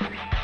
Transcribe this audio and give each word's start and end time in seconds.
Bye. 0.00 0.37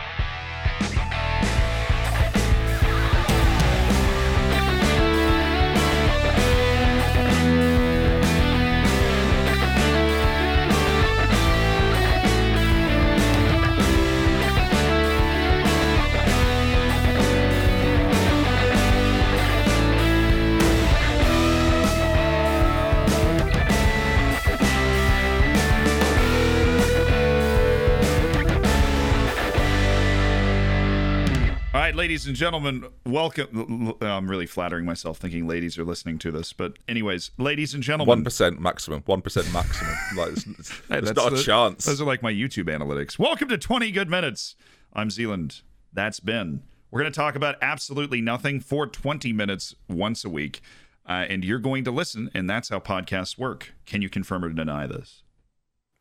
Ladies 31.92 32.26
and 32.26 32.34
gentlemen, 32.34 32.86
welcome. 33.04 33.94
I'm 34.00 34.30
really 34.30 34.46
flattering 34.46 34.84
myself 34.84 35.18
thinking 35.18 35.46
ladies 35.46 35.76
are 35.76 35.84
listening 35.84 36.18
to 36.20 36.30
this, 36.30 36.52
but 36.52 36.78
anyways, 36.88 37.32
ladies 37.36 37.74
and 37.74 37.82
gentlemen, 37.82 38.08
one 38.08 38.24
percent 38.24 38.60
maximum, 38.60 39.02
one 39.06 39.20
percent 39.20 39.52
maximum. 39.52 39.94
like, 40.16 40.30
it's, 40.30 40.46
it's, 40.46 40.70
hey, 40.88 41.00
not 41.00 41.32
a 41.32 41.36
the, 41.36 41.42
chance. 41.42 41.84
Those 41.84 42.00
are 42.00 42.06
like 42.06 42.22
my 42.22 42.32
YouTube 42.32 42.68
analytics. 42.68 43.18
Welcome 43.18 43.48
to 43.48 43.58
20 43.58 43.90
Good 43.90 44.08
Minutes. 44.08 44.56
I'm 44.94 45.10
Zealand. 45.10 45.60
That's 45.92 46.20
Ben. 46.20 46.62
We're 46.90 47.00
going 47.00 47.12
to 47.12 47.16
talk 47.16 47.34
about 47.34 47.56
absolutely 47.60 48.20
nothing 48.20 48.60
for 48.60 48.86
20 48.86 49.32
minutes 49.32 49.74
once 49.88 50.24
a 50.24 50.30
week, 50.30 50.62
uh, 51.06 51.26
and 51.28 51.44
you're 51.44 51.58
going 51.58 51.84
to 51.84 51.90
listen, 51.90 52.30
and 52.32 52.48
that's 52.48 52.70
how 52.70 52.78
podcasts 52.78 53.36
work. 53.36 53.74
Can 53.84 54.00
you 54.00 54.08
confirm 54.08 54.44
or 54.44 54.50
deny 54.50 54.86
this? 54.86 55.23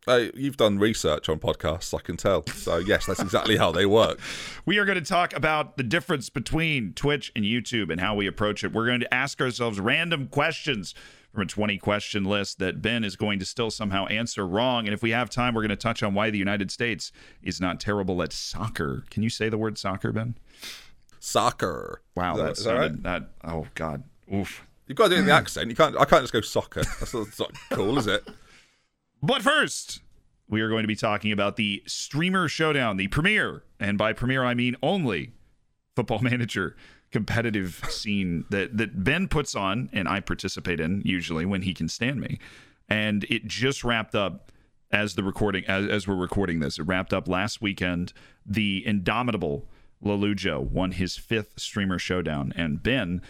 Uh, 0.07 0.25
you've 0.33 0.57
done 0.57 0.79
research 0.79 1.29
on 1.29 1.39
podcasts, 1.39 1.97
I 1.97 2.01
can 2.01 2.17
tell. 2.17 2.45
So, 2.47 2.77
yes, 2.77 3.05
that's 3.05 3.21
exactly 3.21 3.57
how 3.57 3.71
they 3.71 3.85
work. 3.85 4.19
We 4.65 4.77
are 4.77 4.85
going 4.85 4.97
to 4.97 5.03
talk 5.03 5.35
about 5.35 5.75
the 5.75 5.83
difference 5.83 6.29
between 6.29 6.93
Twitch 6.93 7.33
and 7.35 7.43
YouTube 7.43 7.91
and 7.91 7.99
how 7.99 8.15
we 8.15 8.27
approach 8.27 8.63
it. 8.63 8.71
We're 8.71 8.85
going 8.85 9.01
to 9.01 9.13
ask 9.13 9.41
ourselves 9.41 9.77
random 9.77 10.27
questions 10.27 10.95
from 11.33 11.41
a 11.41 11.45
20 11.45 11.77
question 11.79 12.23
list 12.23 12.59
that 12.59 12.81
Ben 12.81 13.03
is 13.03 13.17
going 13.17 13.39
to 13.39 13.45
still 13.45 13.69
somehow 13.69 14.05
answer 14.05 14.47
wrong. 14.47 14.85
And 14.85 14.93
if 14.93 15.01
we 15.01 15.09
have 15.11 15.29
time, 15.29 15.53
we're 15.53 15.63
going 15.63 15.69
to 15.69 15.75
touch 15.75 16.01
on 16.01 16.13
why 16.13 16.29
the 16.29 16.37
United 16.37 16.71
States 16.71 17.11
is 17.41 17.59
not 17.59 17.81
terrible 17.81 18.21
at 18.23 18.31
soccer. 18.31 19.03
Can 19.09 19.21
you 19.21 19.29
say 19.29 19.49
the 19.49 19.57
word 19.57 19.77
soccer, 19.77 20.13
Ben? 20.13 20.35
Soccer. 21.19 22.01
Wow, 22.15 22.37
that, 22.37 22.43
that 22.43 22.57
sounded 22.57 23.03
that. 23.03 23.29
Oh 23.43 23.67
God, 23.75 24.03
oof. 24.33 24.65
You've 24.87 24.97
got 24.97 25.05
to 25.05 25.09
do 25.11 25.15
it 25.15 25.19
in 25.19 25.25
the 25.25 25.33
accent. 25.33 25.69
You 25.69 25.75
can't. 25.75 25.97
I 25.97 26.05
can't 26.05 26.23
just 26.23 26.33
go 26.33 26.41
soccer. 26.41 26.83
That's 26.83 27.13
not, 27.13 27.25
that's 27.25 27.39
not 27.39 27.51
cool, 27.71 27.97
is 27.97 28.07
it? 28.07 28.27
But 29.23 29.41
first, 29.41 30.01
we 30.53 30.61
are 30.61 30.69
going 30.69 30.83
to 30.83 30.87
be 30.87 30.95
talking 30.95 31.31
about 31.31 31.55
the 31.55 31.83
Streamer 31.87 32.47
Showdown, 32.47 32.97
the 32.97 33.07
premiere, 33.07 33.63
and 33.79 33.97
by 33.97 34.13
premiere 34.13 34.43
I 34.43 34.53
mean 34.53 34.75
only 34.81 35.31
football 35.95 36.19
manager 36.21 36.75
competitive 37.11 37.83
scene 37.89 38.45
that 38.49 38.77
that 38.77 39.03
Ben 39.03 39.27
puts 39.27 39.55
on 39.55 39.89
and 39.93 40.07
I 40.07 40.19
participate 40.19 40.79
in 40.79 41.01
usually 41.05 41.45
when 41.45 41.63
he 41.63 41.73
can 41.73 41.89
stand 41.89 42.21
me. 42.21 42.39
And 42.87 43.23
it 43.25 43.45
just 43.45 43.83
wrapped 43.83 44.15
up 44.15 44.51
as 44.91 45.15
the 45.15 45.23
recording 45.23 45.65
as, 45.65 45.87
as 45.87 46.07
we're 46.07 46.15
recording 46.15 46.59
this. 46.59 46.77
It 46.77 46.83
wrapped 46.83 47.13
up 47.13 47.27
last 47.27 47.61
weekend. 47.61 48.13
The 48.45 48.85
indomitable 48.85 49.67
Lollujo 50.03 50.61
won 50.61 50.91
his 50.91 51.17
fifth 51.17 51.59
streamer 51.59 51.97
showdown, 51.97 52.53
and 52.55 52.83
Ben, 52.83 53.21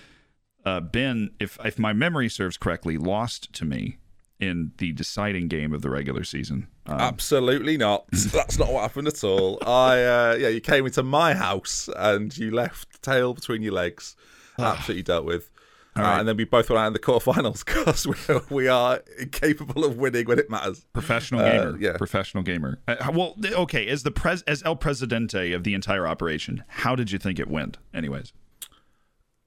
uh, 0.66 0.82
Ben, 0.82 1.32
if 1.40 1.58
if 1.64 1.80
my 1.80 1.94
memory 1.94 2.30
serves 2.30 2.58
correctly, 2.58 2.98
lost 2.98 3.54
to 3.54 3.66
me 3.66 3.98
in 4.44 4.72
the 4.78 4.92
deciding 4.92 5.48
game 5.48 5.74
of 5.74 5.82
the 5.82 5.90
regular 5.90 6.24
season. 6.24 6.68
Um, 6.86 7.00
Absolutely 7.00 7.78
not. 7.78 8.06
That's 8.12 8.60
not 8.60 8.72
what 8.72 8.82
happened 8.82 9.08
at 9.08 9.24
all. 9.24 9.58
I 9.66 10.04
uh, 10.04 10.38
yeah, 10.40 10.50
you 10.50 10.62
came 10.62 10.86
into 10.86 11.04
my 11.04 11.34
house 11.34 11.90
and 11.96 12.36
you 12.38 12.52
left 12.52 13.02
tail 13.02 13.34
between 13.34 13.62
your 13.62 13.74
legs. 13.74 14.16
Ah. 14.60 14.76
Absolutely 14.78 15.04
dealt 15.04 15.26
with. 15.26 15.50
Uh, 15.96 16.02
right. 16.02 16.20
and 16.20 16.28
then 16.28 16.36
we 16.36 16.44
both 16.44 16.72
went 16.72 16.80
out 16.80 16.88
in 16.88 16.94
the 16.94 17.00
quarterfinals 17.00 17.64
because 17.66 18.08
we, 18.08 18.16
we 18.50 18.68
are 18.68 19.04
incapable 19.20 19.86
of 19.86 19.98
winning 19.98 20.26
when 20.26 20.40
it 20.40 20.50
matters. 20.50 20.86
Professional 20.92 21.42
uh, 21.42 21.52
gamer, 21.52 21.70
uh, 21.70 21.78
yeah. 21.80 21.98
Professional 21.98 22.44
gamer. 22.44 22.80
Uh, 22.88 23.12
well, 23.14 23.36
okay. 23.44 23.88
As 23.88 24.02
the 24.02 24.10
pres, 24.10 24.42
as 24.44 24.64
El 24.64 24.76
Presidente 24.76 25.52
of 25.52 25.64
the 25.64 25.76
entire 25.76 26.08
operation, 26.08 26.64
how 26.68 26.96
did 26.96 27.12
you 27.12 27.20
think 27.20 27.38
it 27.38 27.48
went? 27.48 27.78
Anyways. 27.94 28.34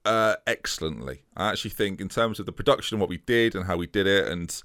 Uh, 0.05 0.37
excellently. 0.47 1.23
I 1.37 1.51
actually 1.51 1.71
think, 1.71 2.01
in 2.01 2.09
terms 2.09 2.39
of 2.39 2.47
the 2.47 2.53
production, 2.53 3.01
what 3.01 3.09
we 3.09 3.19
did 3.19 3.57
and 3.57 3.65
how 3.65 3.77
we 3.77 3.89
did 3.89 4.07
it, 4.07 4.29
and 4.29 4.63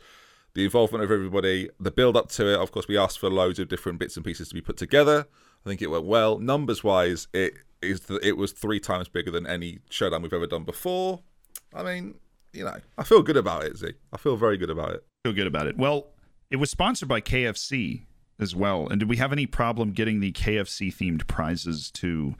the 0.53 0.65
involvement 0.65 1.03
of 1.03 1.11
everybody, 1.11 1.69
the 1.79 1.91
build 1.91 2.17
up 2.17 2.29
to 2.29 2.53
it. 2.53 2.59
Of 2.59 2.71
course, 2.71 2.87
we 2.87 2.97
asked 2.97 3.19
for 3.19 3.29
loads 3.29 3.59
of 3.59 3.69
different 3.69 3.99
bits 3.99 4.15
and 4.15 4.25
pieces 4.25 4.49
to 4.49 4.55
be 4.55 4.61
put 4.61 4.77
together. 4.77 5.25
I 5.65 5.69
think 5.69 5.81
it 5.81 5.87
went 5.87 6.05
well. 6.05 6.39
Numbers 6.39 6.83
wise, 6.83 7.27
it 7.33 7.53
is 7.81 8.01
it 8.21 8.37
was 8.37 8.51
three 8.51 8.79
times 8.79 9.07
bigger 9.07 9.31
than 9.31 9.47
any 9.47 9.79
showdown 9.89 10.21
we've 10.21 10.33
ever 10.33 10.47
done 10.47 10.63
before. 10.63 11.21
I 11.73 11.83
mean, 11.83 12.15
you 12.53 12.65
know, 12.65 12.77
I 12.97 13.03
feel 13.03 13.21
good 13.21 13.37
about 13.37 13.63
it, 13.63 13.77
Z. 13.77 13.93
I 14.11 14.17
feel 14.17 14.35
very 14.35 14.57
good 14.57 14.69
about 14.69 14.91
it. 14.91 15.03
Feel 15.23 15.33
good 15.33 15.47
about 15.47 15.67
it. 15.67 15.77
Well, 15.77 16.07
it 16.49 16.57
was 16.57 16.69
sponsored 16.69 17.07
by 17.07 17.21
KFC 17.21 18.05
as 18.39 18.55
well. 18.55 18.87
And 18.89 18.99
did 18.99 19.09
we 19.09 19.17
have 19.17 19.31
any 19.31 19.45
problem 19.45 19.91
getting 19.91 20.19
the 20.19 20.31
KFC 20.31 20.93
themed 20.93 21.27
prizes 21.27 21.91
to? 21.91 22.35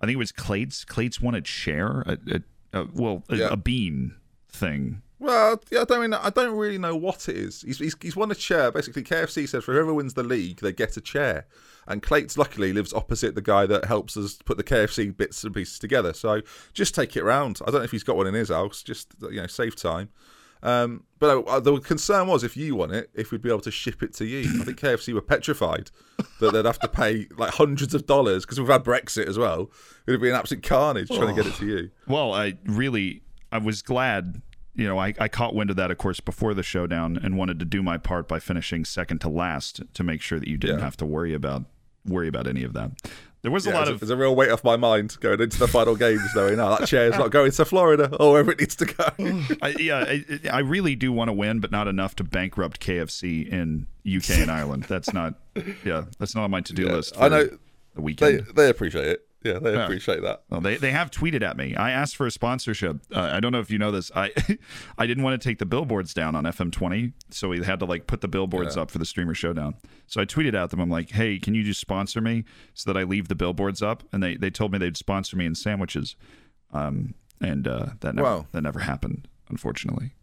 I 0.00 0.06
think 0.06 0.14
it 0.14 0.18
was 0.18 0.32
Clates. 0.32 0.84
Clates 0.84 1.20
wanted 1.20 1.46
share 1.46 2.02
a, 2.02 2.18
a, 2.30 2.80
a 2.80 2.88
well 2.92 3.22
a, 3.28 3.36
yeah. 3.36 3.48
a 3.50 3.56
bean 3.56 4.16
thing 4.48 5.02
well, 5.18 5.62
yeah, 5.70 5.82
I 5.82 5.84
don't 5.84 6.00
mean 6.00 6.14
I 6.14 6.30
don't 6.30 6.56
really 6.56 6.78
know 6.78 6.96
what 6.96 7.28
it 7.28 7.36
is. 7.36 7.62
He's, 7.62 7.78
he's, 7.78 7.96
he's 8.00 8.16
won 8.16 8.30
a 8.30 8.34
chair. 8.34 8.70
Basically, 8.70 9.02
KFC 9.02 9.48
said 9.48 9.62
for 9.62 9.72
whoever 9.72 9.94
wins 9.94 10.14
the 10.14 10.22
league, 10.22 10.60
they 10.60 10.72
get 10.72 10.96
a 10.96 11.00
chair. 11.00 11.46
And 11.86 12.02
Clates 12.02 12.38
luckily 12.38 12.72
lives 12.72 12.92
opposite 12.92 13.34
the 13.34 13.42
guy 13.42 13.66
that 13.66 13.84
helps 13.84 14.16
us 14.16 14.38
put 14.44 14.56
the 14.56 14.64
KFC 14.64 15.14
bits 15.14 15.44
and 15.44 15.54
pieces 15.54 15.78
together. 15.78 16.12
So 16.14 16.40
just 16.72 16.94
take 16.94 17.16
it 17.16 17.22
round. 17.22 17.60
I 17.62 17.70
don't 17.70 17.80
know 17.80 17.84
if 17.84 17.90
he's 17.90 18.02
got 18.02 18.16
one 18.16 18.26
in 18.26 18.34
his 18.34 18.48
house. 18.48 18.82
Just 18.82 19.14
you 19.20 19.40
know, 19.40 19.46
save 19.46 19.76
time. 19.76 20.08
Um, 20.64 21.04
but 21.18 21.46
uh, 21.46 21.60
the 21.60 21.78
concern 21.78 22.26
was 22.26 22.42
if 22.42 22.56
you 22.56 22.74
won 22.74 22.90
it, 22.90 23.10
if 23.12 23.30
we'd 23.30 23.42
be 23.42 23.50
able 23.50 23.60
to 23.60 23.70
ship 23.70 24.02
it 24.02 24.14
to 24.14 24.24
you. 24.24 24.40
I 24.62 24.64
think 24.64 24.80
KFC 24.80 25.12
were 25.12 25.20
petrified 25.20 25.90
that 26.40 26.54
they'd 26.54 26.64
have 26.64 26.78
to 26.80 26.88
pay 26.88 27.28
like 27.36 27.52
hundreds 27.52 27.94
of 27.94 28.06
dollars 28.06 28.44
because 28.44 28.58
we've 28.58 28.68
had 28.68 28.82
Brexit 28.82 29.26
as 29.26 29.38
well. 29.38 29.70
It'd 30.06 30.22
be 30.22 30.30
an 30.30 30.34
absolute 30.34 30.62
carnage 30.62 31.08
trying 31.08 31.24
oh. 31.24 31.26
to 31.28 31.34
get 31.34 31.46
it 31.46 31.54
to 31.56 31.66
you. 31.66 31.90
Well, 32.08 32.32
I 32.32 32.54
really, 32.64 33.22
I 33.52 33.58
was 33.58 33.82
glad 33.82 34.40
you 34.74 34.86
know, 34.86 34.98
I, 34.98 35.14
I 35.18 35.28
caught 35.28 35.54
wind 35.54 35.70
of 35.70 35.76
that, 35.76 35.90
of 35.90 35.98
course, 35.98 36.20
before 36.20 36.54
the 36.54 36.62
showdown, 36.62 37.18
and 37.22 37.36
wanted 37.36 37.58
to 37.60 37.64
do 37.64 37.82
my 37.82 37.98
part 37.98 38.28
by 38.28 38.38
finishing 38.38 38.84
second 38.84 39.20
to 39.20 39.28
last 39.28 39.82
to 39.94 40.02
make 40.02 40.20
sure 40.20 40.40
that 40.40 40.48
you 40.48 40.56
didn't 40.56 40.78
yeah. 40.78 40.84
have 40.84 40.96
to 40.98 41.06
worry 41.06 41.34
about 41.34 41.64
worry 42.06 42.28
about 42.28 42.46
any 42.46 42.64
of 42.64 42.72
that. 42.74 42.90
There 43.42 43.50
was 43.50 43.66
a 43.66 43.70
yeah, 43.70 43.78
lot 43.78 43.88
of 43.88 44.00
there's 44.00 44.10
a 44.10 44.16
real 44.16 44.34
weight 44.34 44.50
off 44.50 44.64
my 44.64 44.76
mind 44.76 45.18
going 45.20 45.38
into 45.38 45.58
the 45.58 45.68
final 45.68 45.94
games, 45.96 46.22
knowing 46.34 46.56
now 46.56 46.76
that 46.76 46.88
chair's 46.88 47.16
not 47.18 47.30
going 47.30 47.50
to 47.52 47.64
Florida 47.66 48.16
or 48.18 48.32
wherever 48.32 48.52
it 48.52 48.58
needs 48.58 48.74
to 48.76 48.86
go. 48.86 49.04
I, 49.62 49.74
yeah, 49.78 49.98
I, 49.98 50.24
I, 50.50 50.58
really 50.60 50.96
do 50.96 51.12
want 51.12 51.28
to 51.28 51.34
win, 51.34 51.60
but 51.60 51.70
not 51.70 51.86
enough 51.86 52.16
to 52.16 52.24
bankrupt 52.24 52.80
KFC 52.80 53.46
in 53.46 53.86
UK 54.06 54.30
and 54.38 54.50
Ireland. 54.50 54.84
That's 54.84 55.12
not, 55.12 55.34
yeah, 55.84 56.04
that's 56.18 56.34
not 56.34 56.44
on 56.44 56.52
my 56.52 56.62
to 56.62 56.72
do 56.72 56.84
yeah, 56.84 56.92
list. 56.92 57.20
I 57.20 57.28
know 57.28 57.48
the 57.94 58.00
weekend. 58.00 58.46
They, 58.46 58.52
they 58.62 58.70
appreciate 58.70 59.08
it. 59.08 59.28
Yeah, 59.44 59.58
they 59.58 59.74
appreciate 59.80 60.22
that. 60.22 60.42
Well, 60.48 60.62
they 60.62 60.76
they 60.76 60.90
have 60.90 61.10
tweeted 61.10 61.42
at 61.42 61.58
me. 61.58 61.76
I 61.76 61.90
asked 61.90 62.16
for 62.16 62.26
a 62.26 62.30
sponsorship. 62.30 63.00
Uh, 63.14 63.20
I 63.20 63.40
don't 63.40 63.52
know 63.52 63.60
if 63.60 63.70
you 63.70 63.78
know 63.78 63.90
this. 63.90 64.10
I 64.16 64.32
I 64.98 65.06
didn't 65.06 65.22
want 65.22 65.40
to 65.40 65.48
take 65.48 65.58
the 65.58 65.66
billboards 65.66 66.14
down 66.14 66.34
on 66.34 66.44
FM20, 66.44 67.12
so 67.30 67.48
we 67.48 67.62
had 67.62 67.78
to 67.80 67.84
like 67.84 68.06
put 68.06 68.22
the 68.22 68.28
billboards 68.28 68.76
yeah. 68.76 68.82
up 68.82 68.90
for 68.90 68.96
the 68.96 69.04
streamer 69.04 69.34
showdown. 69.34 69.74
So 70.06 70.20
I 70.20 70.24
tweeted 70.24 70.54
at 70.54 70.70
them. 70.70 70.80
I'm 70.80 70.88
like, 70.88 71.10
"Hey, 71.10 71.38
can 71.38 71.54
you 71.54 71.62
just 71.62 71.80
sponsor 71.80 72.22
me 72.22 72.44
so 72.72 72.90
that 72.90 72.98
I 72.98 73.02
leave 73.04 73.28
the 73.28 73.34
billboards 73.34 73.82
up?" 73.82 74.02
And 74.12 74.22
they 74.22 74.36
they 74.36 74.50
told 74.50 74.72
me 74.72 74.78
they'd 74.78 74.96
sponsor 74.96 75.36
me 75.36 75.44
in 75.44 75.54
sandwiches. 75.54 76.16
Um, 76.72 77.14
and 77.40 77.68
uh, 77.68 77.86
that 78.00 78.14
never 78.14 78.28
wow. 78.28 78.46
that 78.52 78.62
never 78.62 78.80
happened, 78.80 79.28
unfortunately. 79.50 80.14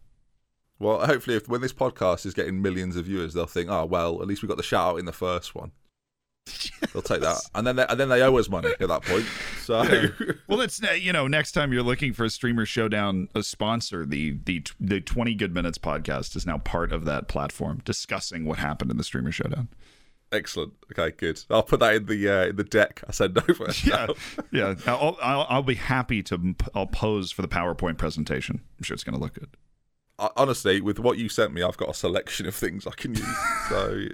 Well, 0.80 1.06
hopefully, 1.06 1.36
if 1.36 1.48
when 1.48 1.60
this 1.60 1.72
podcast 1.72 2.26
is 2.26 2.34
getting 2.34 2.60
millions 2.60 2.96
of 2.96 3.04
viewers, 3.04 3.34
they'll 3.34 3.46
think, 3.46 3.70
"Oh, 3.70 3.84
well, 3.84 4.20
at 4.20 4.26
least 4.26 4.42
we 4.42 4.48
got 4.48 4.56
the 4.56 4.64
shout 4.64 4.94
out 4.94 4.98
in 4.98 5.04
the 5.04 5.12
first 5.12 5.54
one." 5.54 5.70
They'll 6.92 7.02
take 7.02 7.20
that, 7.20 7.40
and 7.54 7.66
then 7.66 7.76
they, 7.76 7.86
and 7.88 7.98
then 7.98 8.08
they 8.08 8.20
owe 8.22 8.36
us 8.36 8.48
money 8.48 8.72
at 8.80 8.88
that 8.88 9.02
point. 9.02 9.24
So, 9.62 9.82
yeah. 9.82 10.08
well, 10.48 10.60
it's 10.60 10.80
you 11.00 11.12
know, 11.12 11.26
next 11.28 11.52
time 11.52 11.72
you're 11.72 11.82
looking 11.82 12.12
for 12.12 12.24
a 12.24 12.30
streamer 12.30 12.66
showdown, 12.66 13.28
a 13.34 13.42
sponsor, 13.42 14.04
the 14.04 14.38
the 14.44 14.64
the 14.80 15.00
20 15.00 15.34
Good 15.34 15.54
Minutes 15.54 15.78
podcast 15.78 16.34
is 16.36 16.44
now 16.44 16.58
part 16.58 16.92
of 16.92 17.04
that 17.04 17.28
platform, 17.28 17.80
discussing 17.84 18.44
what 18.44 18.58
happened 18.58 18.90
in 18.90 18.96
the 18.96 19.04
streamer 19.04 19.30
showdown. 19.30 19.68
Excellent. 20.32 20.72
Okay, 20.90 21.14
good. 21.16 21.42
I'll 21.50 21.62
put 21.62 21.80
that 21.80 21.94
in 21.94 22.06
the 22.06 22.28
uh, 22.28 22.46
in 22.46 22.56
the 22.56 22.64
deck 22.64 23.02
I 23.08 23.12
send 23.12 23.38
over. 23.48 23.68
Yeah, 23.84 24.08
yeah. 24.50 24.74
I'll, 24.86 25.16
I'll, 25.22 25.46
I'll 25.48 25.62
be 25.62 25.74
happy 25.76 26.22
to 26.24 26.54
I'll 26.74 26.86
pose 26.86 27.30
for 27.30 27.42
the 27.42 27.48
PowerPoint 27.48 27.98
presentation. 27.98 28.60
I'm 28.78 28.82
sure 28.82 28.94
it's 28.94 29.04
going 29.04 29.16
to 29.16 29.22
look 29.22 29.34
good. 29.34 29.50
Honestly, 30.36 30.80
with 30.80 30.98
what 30.98 31.18
you 31.18 31.28
sent 31.28 31.52
me, 31.52 31.62
I've 31.62 31.76
got 31.76 31.90
a 31.90 31.94
selection 31.94 32.46
of 32.46 32.54
things 32.54 32.86
I 32.86 32.92
can 32.92 33.14
use. 33.14 33.36
So. 33.68 34.06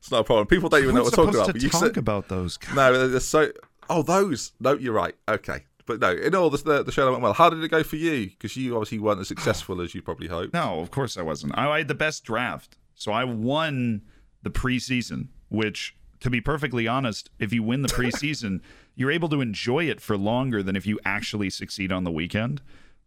It's 0.00 0.10
not 0.10 0.20
a 0.20 0.24
problem. 0.24 0.46
People 0.46 0.68
don't 0.68 0.82
even 0.82 0.94
know 0.94 1.02
what 1.02 1.12
we're 1.16 1.24
talking 1.24 1.40
about. 1.40 1.54
To 1.54 1.68
talk 1.68 1.80
said, 1.80 1.96
about 1.98 2.28
those. 2.28 2.58
No, 2.74 3.06
they're 3.08 3.20
so. 3.20 3.52
Oh, 3.90 4.02
those. 4.02 4.52
No, 4.58 4.72
you're 4.72 4.94
right. 4.94 5.14
Okay, 5.28 5.64
but 5.84 6.00
no, 6.00 6.12
in 6.12 6.34
all 6.34 6.48
the 6.48 6.82
the, 6.84 6.90
show 6.90 7.10
went 7.10 7.22
well. 7.22 7.34
How 7.34 7.50
did 7.50 7.62
it 7.62 7.68
go 7.68 7.82
for 7.82 7.96
you? 7.96 8.30
Because 8.30 8.56
you 8.56 8.74
obviously 8.76 8.98
weren't 8.98 9.20
as 9.20 9.28
successful 9.28 9.80
as 9.80 9.94
you 9.94 10.00
probably 10.00 10.28
hoped. 10.28 10.54
No, 10.54 10.80
of 10.80 10.90
course 10.90 11.18
I 11.18 11.22
wasn't. 11.22 11.56
I, 11.58 11.70
I 11.70 11.78
had 11.78 11.88
the 11.88 11.94
best 11.94 12.24
draft, 12.24 12.78
so 12.94 13.12
I 13.12 13.24
won 13.24 14.02
the 14.42 14.50
preseason, 14.50 15.28
which 15.50 15.94
to 16.20 16.30
be 16.30 16.40
perfectly 16.40 16.86
honest, 16.86 17.30
if 17.38 17.52
you 17.52 17.62
win 17.62 17.82
the 17.82 17.88
preseason, 17.88 18.60
you're 18.94 19.10
able 19.10 19.28
to 19.30 19.40
enjoy 19.40 19.84
it 19.84 20.00
for 20.00 20.16
longer 20.16 20.62
than 20.62 20.76
if 20.76 20.86
you 20.86 20.98
actually 21.04 21.50
succeed 21.50 21.92
on 21.92 22.04
the 22.04 22.10
weekend. 22.10 22.62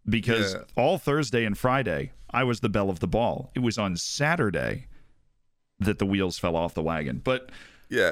Because 0.07 0.54
Yeah. 0.54 0.62
all 0.75 0.98
Thursday 0.98 1.46
and 1.46 1.57
Friday, 1.57 2.12
I 2.31 2.44
was 2.44 2.60
the 2.60 2.69
belle 2.69 2.89
of 2.89 3.00
the 3.00 3.07
ball. 3.07 3.51
It 3.56 3.60
was 3.60 3.78
on 3.78 3.96
Saturday 3.96 4.88
that 5.83 6.00
the 6.00 6.06
wheels 6.06 6.38
fell 6.38 6.56
off 6.56 6.74
the 6.74 6.83
wagon. 6.83 7.21
But 7.24 7.50
Yeah, 7.89 8.12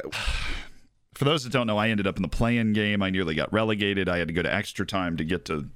for 1.13 1.25
those 1.25 1.43
that 1.43 1.53
don't 1.53 1.67
know, 1.67 1.77
I 1.77 1.89
ended 1.89 2.07
up 2.07 2.15
in 2.15 2.21
the 2.21 2.27
play-in 2.27 2.73
game. 2.73 3.01
I 3.01 3.09
nearly 3.09 3.35
got 3.35 3.51
relegated. 3.51 4.09
I 4.09 4.17
had 4.17 4.27
to 4.27 4.33
go 4.33 4.41
to 4.41 4.53
extra 4.53 4.85
time 4.85 5.17
to 5.17 5.23
get 5.23 5.45
to 5.45 5.69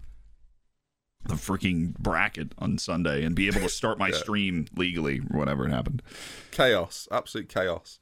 the 1.26 1.36
freaking 1.36 1.98
bracket 1.98 2.54
on 2.60 2.78
Sunday 2.78 3.24
and 3.24 3.36
be 3.36 3.48
able 3.48 3.62
to 3.62 3.70
start 3.70 3.98
my 3.98 4.12
stream 4.12 4.68
legally 4.76 5.22
or 5.32 5.40
whatever 5.40 5.68
happened. 5.68 6.02
chaos, 6.52 7.08
absolute 7.12 7.50
chaos. 7.50 8.00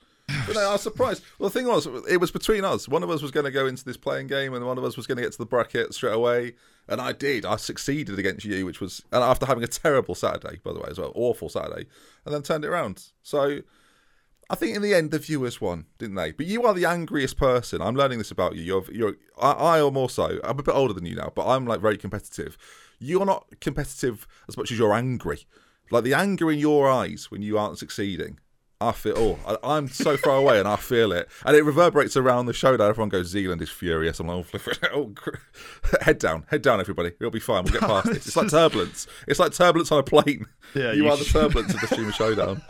But 0.48 0.56
no, 0.56 0.70
I 0.70 0.72
was 0.74 0.82
surprised. 0.82 1.24
Well, 1.38 1.50
the 1.50 1.60
thing 1.60 1.68
was, 1.68 1.86
it 2.10 2.20
was 2.20 2.32
between 2.32 2.64
us. 2.64 2.88
One 2.88 3.04
of 3.04 3.10
us 3.10 3.22
was 3.22 3.32
going 3.32 3.46
to 3.46 3.52
go 3.52 3.68
into 3.68 3.84
this 3.84 3.98
playing 3.98 4.28
game, 4.28 4.54
and 4.54 4.66
one 4.66 4.78
of 4.78 4.84
us 4.84 4.96
was 4.96 5.06
going 5.06 5.18
to 5.18 5.22
get 5.22 5.34
to 5.34 5.38
the 5.38 5.46
bracket 5.46 5.94
straight 5.94 6.14
away. 6.14 6.54
And 6.88 7.02
I 7.02 7.12
did. 7.12 7.46
I 7.46 7.58
succeeded 7.58 8.18
against 8.18 8.46
you, 8.46 8.66
which 8.66 8.80
was, 8.80 9.04
and 9.12 9.24
after 9.24 9.46
having 9.46 9.64
a 9.64 9.68
terrible 9.68 10.16
Saturday, 10.16 10.60
by 10.64 10.74
the 10.74 10.80
way, 10.80 10.88
as 10.90 10.98
well, 10.98 11.12
awful 11.16 11.50
Saturday, 11.50 11.88
and 12.26 12.34
then 12.34 12.42
turned 12.42 12.64
it 12.64 12.70
around. 12.70 13.04
So 13.22 13.60
I 14.54 14.56
think 14.56 14.76
in 14.76 14.84
the 14.84 14.94
end, 14.94 15.10
the 15.10 15.18
viewers 15.18 15.60
won, 15.60 15.88
didn't 15.98 16.14
they? 16.14 16.32
But 16.32 16.46
you 16.46 16.62
are 16.68 16.76
the 16.76 16.86
angriest 16.86 17.38
person. 17.38 17.82
I'm 17.82 17.96
learning 17.96 18.20
this 18.20 18.30
about 18.30 18.56
you. 18.56 18.62
You're, 18.62 18.86
you're 18.92 19.16
I, 19.42 19.52
I 19.52 19.78
am 19.80 19.98
also. 19.98 20.40
I'm 20.44 20.60
a 20.60 20.62
bit 20.62 20.76
older 20.76 20.94
than 20.94 21.08
you 21.08 21.16
now, 21.16 21.32
but 21.34 21.48
I'm 21.48 21.66
like 21.66 21.82
very 21.82 21.98
competitive. 21.98 22.56
You're 23.00 23.26
not 23.26 23.48
competitive 23.62 24.28
as 24.48 24.56
much 24.56 24.72
as 24.72 24.78
you're 24.78 24.94
angry. 24.94 25.48
Like 25.90 26.04
the 26.04 26.14
anger 26.14 26.52
in 26.52 26.60
your 26.60 26.88
eyes 26.88 27.32
when 27.32 27.42
you 27.42 27.58
aren't 27.58 27.80
succeeding. 27.80 28.40
I 28.80 28.92
feel. 28.92 29.16
Oh, 29.18 29.40
I, 29.48 29.78
I'm 29.78 29.88
so 29.88 30.18
far 30.18 30.38
away, 30.38 30.60
and 30.60 30.68
I 30.68 30.76
feel 30.76 31.14
it, 31.14 31.30
and 31.46 31.56
it 31.56 31.64
reverberates 31.64 32.16
around 32.16 32.46
the 32.46 32.54
show. 32.54 32.74
showdown. 32.74 32.90
Everyone 32.90 33.10
goes, 33.10 33.30
"Zealand 33.30 33.62
is 33.64 33.72
furious." 33.72 34.20
I'm 34.20 34.28
like, 34.28 34.46
oh, 34.54 34.60
oh, 34.94 35.16
head 36.02 36.20
down, 36.20 36.46
head 36.50 36.62
down, 36.62 36.80
everybody. 36.80 37.14
It'll 37.20 37.32
be 37.32 37.40
fine. 37.40 37.64
We'll 37.64 37.74
get 37.74 37.82
past 37.82 38.08
this. 38.08 38.28
It's 38.28 38.36
like 38.36 38.50
turbulence. 38.52 39.08
It's 39.28 39.40
like 39.40 39.54
turbulence 39.54 39.92
on 39.92 39.98
a 39.98 40.04
plane. 40.04 40.46
Yeah, 40.76 40.92
you, 40.92 41.06
you 41.06 41.10
are 41.10 41.18
the 41.18 41.26
turbulence 41.26 41.74
of 41.74 41.82
the 41.82 41.88
streamer 41.88 42.12
showdown. 42.12 42.62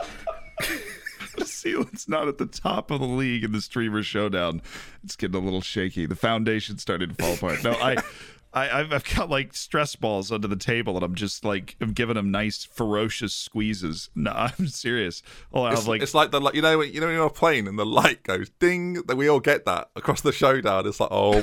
Zealand's 1.64 2.08
not 2.08 2.28
at 2.28 2.38
the 2.38 2.46
top 2.46 2.90
of 2.90 3.00
the 3.00 3.06
league 3.06 3.42
in 3.42 3.52
the 3.52 3.60
streamer 3.60 4.02
showdown. 4.02 4.62
It's 5.02 5.16
getting 5.16 5.34
a 5.34 5.40
little 5.44 5.60
shaky. 5.62 6.06
The 6.06 6.14
foundation 6.14 6.78
started 6.78 7.16
to 7.16 7.24
fall 7.24 7.34
apart. 7.34 7.64
No, 7.64 7.72
I, 7.72 7.96
I, 8.52 8.80
I've, 8.80 8.92
I've 8.92 9.14
got 9.16 9.30
like 9.30 9.52
stress 9.54 9.96
balls 9.96 10.30
under 10.30 10.46
the 10.46 10.54
table, 10.56 10.94
and 10.94 11.02
I'm 11.04 11.14
just 11.16 11.44
like 11.44 11.74
I'm 11.80 11.92
giving 11.92 12.14
them 12.14 12.30
nice 12.30 12.64
ferocious 12.64 13.32
squeezes. 13.34 14.10
No, 14.14 14.30
I'm 14.58 14.68
serious. 14.68 15.22
Oh, 15.52 15.62
I 15.62 15.72
It's 15.72 15.88
like 15.88 16.02
it's 16.02 16.14
like 16.14 16.30
the 16.30 16.40
you 16.52 16.62
know 16.62 16.80
you 16.82 17.00
know 17.00 17.06
when 17.06 17.14
you're 17.16 17.24
on 17.24 17.30
a 17.30 17.32
plane 17.32 17.66
and 17.66 17.76
the 17.78 17.86
light 17.86 18.22
goes 18.22 18.50
ding 18.60 18.94
that 19.06 19.16
we 19.16 19.26
all 19.28 19.40
get 19.40 19.64
that 19.64 19.88
across 19.96 20.20
the 20.20 20.30
showdown. 20.32 20.86
It's 20.86 21.00
like 21.00 21.10
oh 21.10 21.42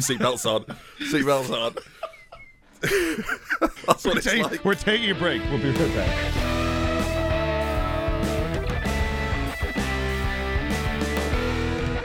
seatbelts 0.00 0.46
on, 0.52 0.64
seatbelts 0.98 1.50
on. 1.50 1.76
That's 3.86 4.04
what 4.04 4.14
we're, 4.14 4.16
it's 4.18 4.26
taking- 4.26 4.42
like. 4.44 4.64
we're 4.64 4.74
taking 4.74 5.10
a 5.10 5.14
break. 5.14 5.42
We'll 5.50 5.58
be 5.62 5.70
right 5.70 5.94
back. 5.94 6.57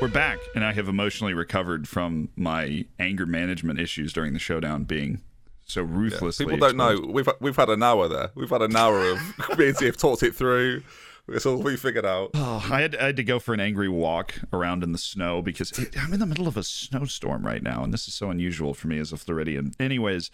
We're 0.04 0.10
back, 0.10 0.40
and 0.54 0.66
I 0.66 0.74
have 0.74 0.90
emotionally 0.90 1.34
recovered 1.34 1.88
from 1.88 2.28
my 2.36 2.84
anger 3.00 3.26
management 3.26 3.80
issues 3.80 4.12
during 4.12 4.34
the 4.34 4.40
showdown 4.40 4.84
being 4.84 5.22
so 5.64 5.82
ruthlessly. 5.82 6.46
People 6.46 6.60
don't 6.60 6.72
exposed. 6.72 7.04
know 7.04 7.10
we've 7.10 7.30
we've 7.40 7.56
had 7.56 7.70
an 7.70 7.82
hour 7.82 8.10
there. 8.10 8.32
We've 8.36 8.50
had 8.50 8.64
an 8.64 8.76
hour 8.76 9.00
of 9.12 9.58
me 9.58 9.70
and 9.70 9.78
Steve 9.78 9.96
talked 9.96 10.22
it 10.24 10.36
through. 10.36 10.84
It's 11.30 11.46
all 11.46 11.56
we 11.56 11.78
figured 11.78 12.06
out. 12.06 12.32
Oh, 12.36 12.68
I 12.70 12.82
had, 12.82 12.98
I 12.98 13.06
had 13.06 13.16
to 13.16 13.24
go 13.24 13.40
for 13.40 13.54
an 13.54 13.62
angry 13.62 13.88
walk 13.88 14.42
around 14.52 14.84
in 14.84 14.92
the 14.92 14.98
snow 14.98 15.42
because 15.42 15.72
it, 15.80 15.98
I'm 15.98 16.12
in 16.12 16.20
the 16.20 16.26
middle 16.26 16.50
of 16.50 16.58
a 16.58 16.64
snowstorm 16.64 17.46
right 17.46 17.64
now, 17.64 17.82
and 17.82 17.94
this 17.94 18.06
is 18.06 18.14
so 18.14 18.30
unusual 18.30 18.74
for 18.74 18.90
me 18.90 19.00
as 19.00 19.14
a 19.14 19.18
Floridian. 19.18 19.72
Anyways, 19.80 20.32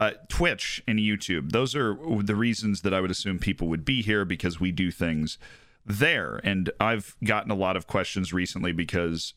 uh, 0.00 0.14
Twitch 0.28 0.82
and 0.88 0.98
YouTube, 0.98 1.52
those 1.52 1.76
are 1.76 1.96
the 2.24 2.34
reasons 2.34 2.80
that 2.80 2.92
I 2.92 3.00
would 3.00 3.12
assume 3.12 3.38
people 3.38 3.68
would 3.68 3.84
be 3.84 4.02
here 4.02 4.24
because 4.24 4.58
we 4.58 4.72
do 4.72 4.90
things 4.90 5.38
there. 5.86 6.40
And 6.44 6.70
I've 6.80 7.16
gotten 7.24 7.50
a 7.50 7.54
lot 7.56 7.76
of 7.76 7.86
questions 7.86 8.32
recently 8.32 8.72
because 8.72 9.34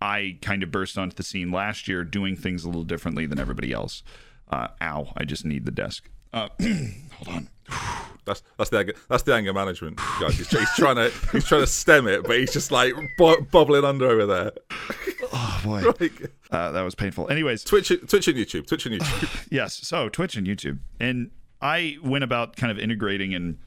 I 0.00 0.38
kind 0.42 0.62
of 0.62 0.70
burst 0.70 0.98
onto 0.98 1.14
the 1.16 1.22
scene 1.22 1.50
last 1.50 1.88
year 1.88 2.04
doing 2.04 2.36
things 2.36 2.64
a 2.64 2.68
little 2.68 2.84
differently 2.84 3.26
than 3.26 3.38
everybody 3.38 3.72
else. 3.72 4.02
Uh, 4.50 4.68
ow, 4.82 5.12
I 5.16 5.24
just 5.24 5.44
need 5.44 5.64
the 5.64 5.70
desk. 5.72 6.08
Uh, 6.32 6.48
hold 6.60 7.28
on. 7.28 7.48
That's 8.24 8.42
that's 8.58 8.70
the 8.70 8.78
anger, 8.78 8.94
that's 9.08 9.22
the 9.22 9.32
anger 9.36 9.52
management, 9.54 9.98
guys. 10.20 10.36
He's, 10.36 10.48
he's 10.50 10.74
trying 10.74 10.96
to 10.96 11.12
he's 11.30 11.44
trying 11.44 11.60
to 11.60 11.66
stem 11.68 12.08
it, 12.08 12.24
but 12.24 12.36
he's 12.36 12.52
just 12.52 12.72
like 12.72 12.92
bu- 13.16 13.42
bubbling 13.52 13.84
under 13.84 14.06
over 14.10 14.26
there. 14.26 14.52
Oh, 15.32 15.60
boy. 15.64 15.82
Like, 16.00 16.32
Uh, 16.50 16.72
that 16.72 16.82
was 16.82 16.96
painful. 16.96 17.28
Anyways, 17.30 17.62
Twitch, 17.62 17.88
Twitch 18.08 18.26
and 18.26 18.36
YouTube, 18.36 18.66
Twitch 18.66 18.84
and 18.86 18.94
YouTube. 19.00 19.46
Yes. 19.52 19.74
So 19.86 20.08
Twitch 20.08 20.34
and 20.36 20.44
YouTube. 20.46 20.80
And 20.98 21.30
I 21.60 21.98
went 22.02 22.24
about 22.24 22.56
kind 22.56 22.72
of 22.72 22.78
integrating 22.80 23.32
and 23.34 23.58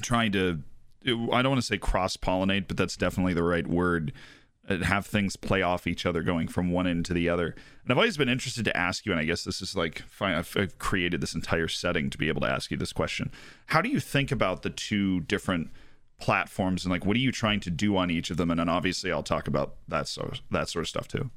trying 0.00 0.32
to, 0.32 0.60
I 1.06 1.42
don't 1.42 1.50
want 1.50 1.60
to 1.60 1.62
say 1.62 1.78
cross 1.78 2.16
pollinate, 2.16 2.68
but 2.68 2.76
that's 2.76 2.96
definitely 2.96 3.34
the 3.34 3.42
right 3.42 3.66
word. 3.66 4.12
uh, 4.68 4.78
Have 4.78 5.06
things 5.06 5.36
play 5.36 5.62
off 5.62 5.86
each 5.86 6.06
other 6.06 6.22
going 6.22 6.48
from 6.48 6.70
one 6.70 6.86
end 6.86 7.04
to 7.06 7.14
the 7.14 7.28
other. 7.28 7.54
And 7.82 7.90
I've 7.90 7.98
always 7.98 8.16
been 8.16 8.28
interested 8.28 8.64
to 8.64 8.76
ask 8.76 9.04
you, 9.04 9.12
and 9.12 9.20
I 9.20 9.24
guess 9.24 9.44
this 9.44 9.60
is 9.60 9.76
like, 9.76 10.02
fine, 10.08 10.34
I've, 10.34 10.78
created 10.78 11.20
this 11.20 11.34
entire 11.34 11.68
setting 11.68 12.08
to 12.10 12.18
be 12.18 12.28
able 12.28 12.40
to 12.40 12.48
ask 12.48 12.70
you 12.70 12.76
this 12.76 12.92
question. 12.92 13.30
How 13.66 13.82
do 13.82 13.88
you 13.88 14.00
think 14.00 14.32
about 14.32 14.62
the 14.62 14.70
two 14.70 15.20
different 15.20 15.70
platforms 16.20 16.84
and 16.84 16.92
like 16.92 17.04
what 17.04 17.16
are 17.16 17.20
you 17.20 17.32
trying 17.32 17.60
to 17.60 17.70
do 17.70 17.96
on 17.96 18.10
each 18.10 18.30
of 18.30 18.36
them? 18.36 18.50
And 18.50 18.60
then 18.60 18.68
obviously 18.68 19.12
I'll 19.12 19.22
talk 19.22 19.48
about 19.48 19.74
that 19.88 20.08
sort 20.08 20.40
that 20.50 20.68
sort 20.68 20.84
of 20.84 20.88
stuff 20.88 21.08
too. 21.08 21.30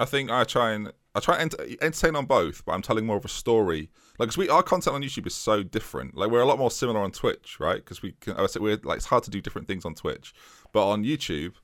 I 0.00 0.04
think 0.04 0.30
I 0.30 0.44
try 0.44 0.72
and 0.72 0.92
I 1.14 1.20
try 1.20 1.36
and 1.38 1.54
ent- 1.60 1.82
entertain 1.82 2.16
on 2.16 2.26
both, 2.26 2.64
but 2.64 2.72
I'm 2.72 2.82
telling 2.82 3.06
more 3.06 3.16
of 3.16 3.24
a 3.24 3.28
story. 3.28 3.90
Like, 4.18 4.28
'cause 4.28 4.36
we 4.36 4.48
our 4.48 4.62
content 4.62 4.94
on 4.94 5.02
YouTube 5.02 5.26
is 5.26 5.34
so 5.34 5.62
different. 5.62 6.16
Like, 6.16 6.30
we're 6.30 6.40
a 6.40 6.46
lot 6.46 6.58
more 6.58 6.70
similar 6.70 7.00
on 7.00 7.10
Twitch, 7.10 7.58
right? 7.60 7.76
Because 7.76 8.02
we 8.02 8.12
can, 8.20 8.34
I 8.36 8.46
said 8.46 8.62
we're 8.62 8.78
like 8.82 8.96
it's 8.96 9.06
hard 9.06 9.24
to 9.24 9.30
do 9.30 9.40
different 9.40 9.68
things 9.68 9.84
on 9.84 9.94
Twitch, 9.94 10.32
but 10.72 10.88
on 10.88 11.04
YouTube, 11.04 11.54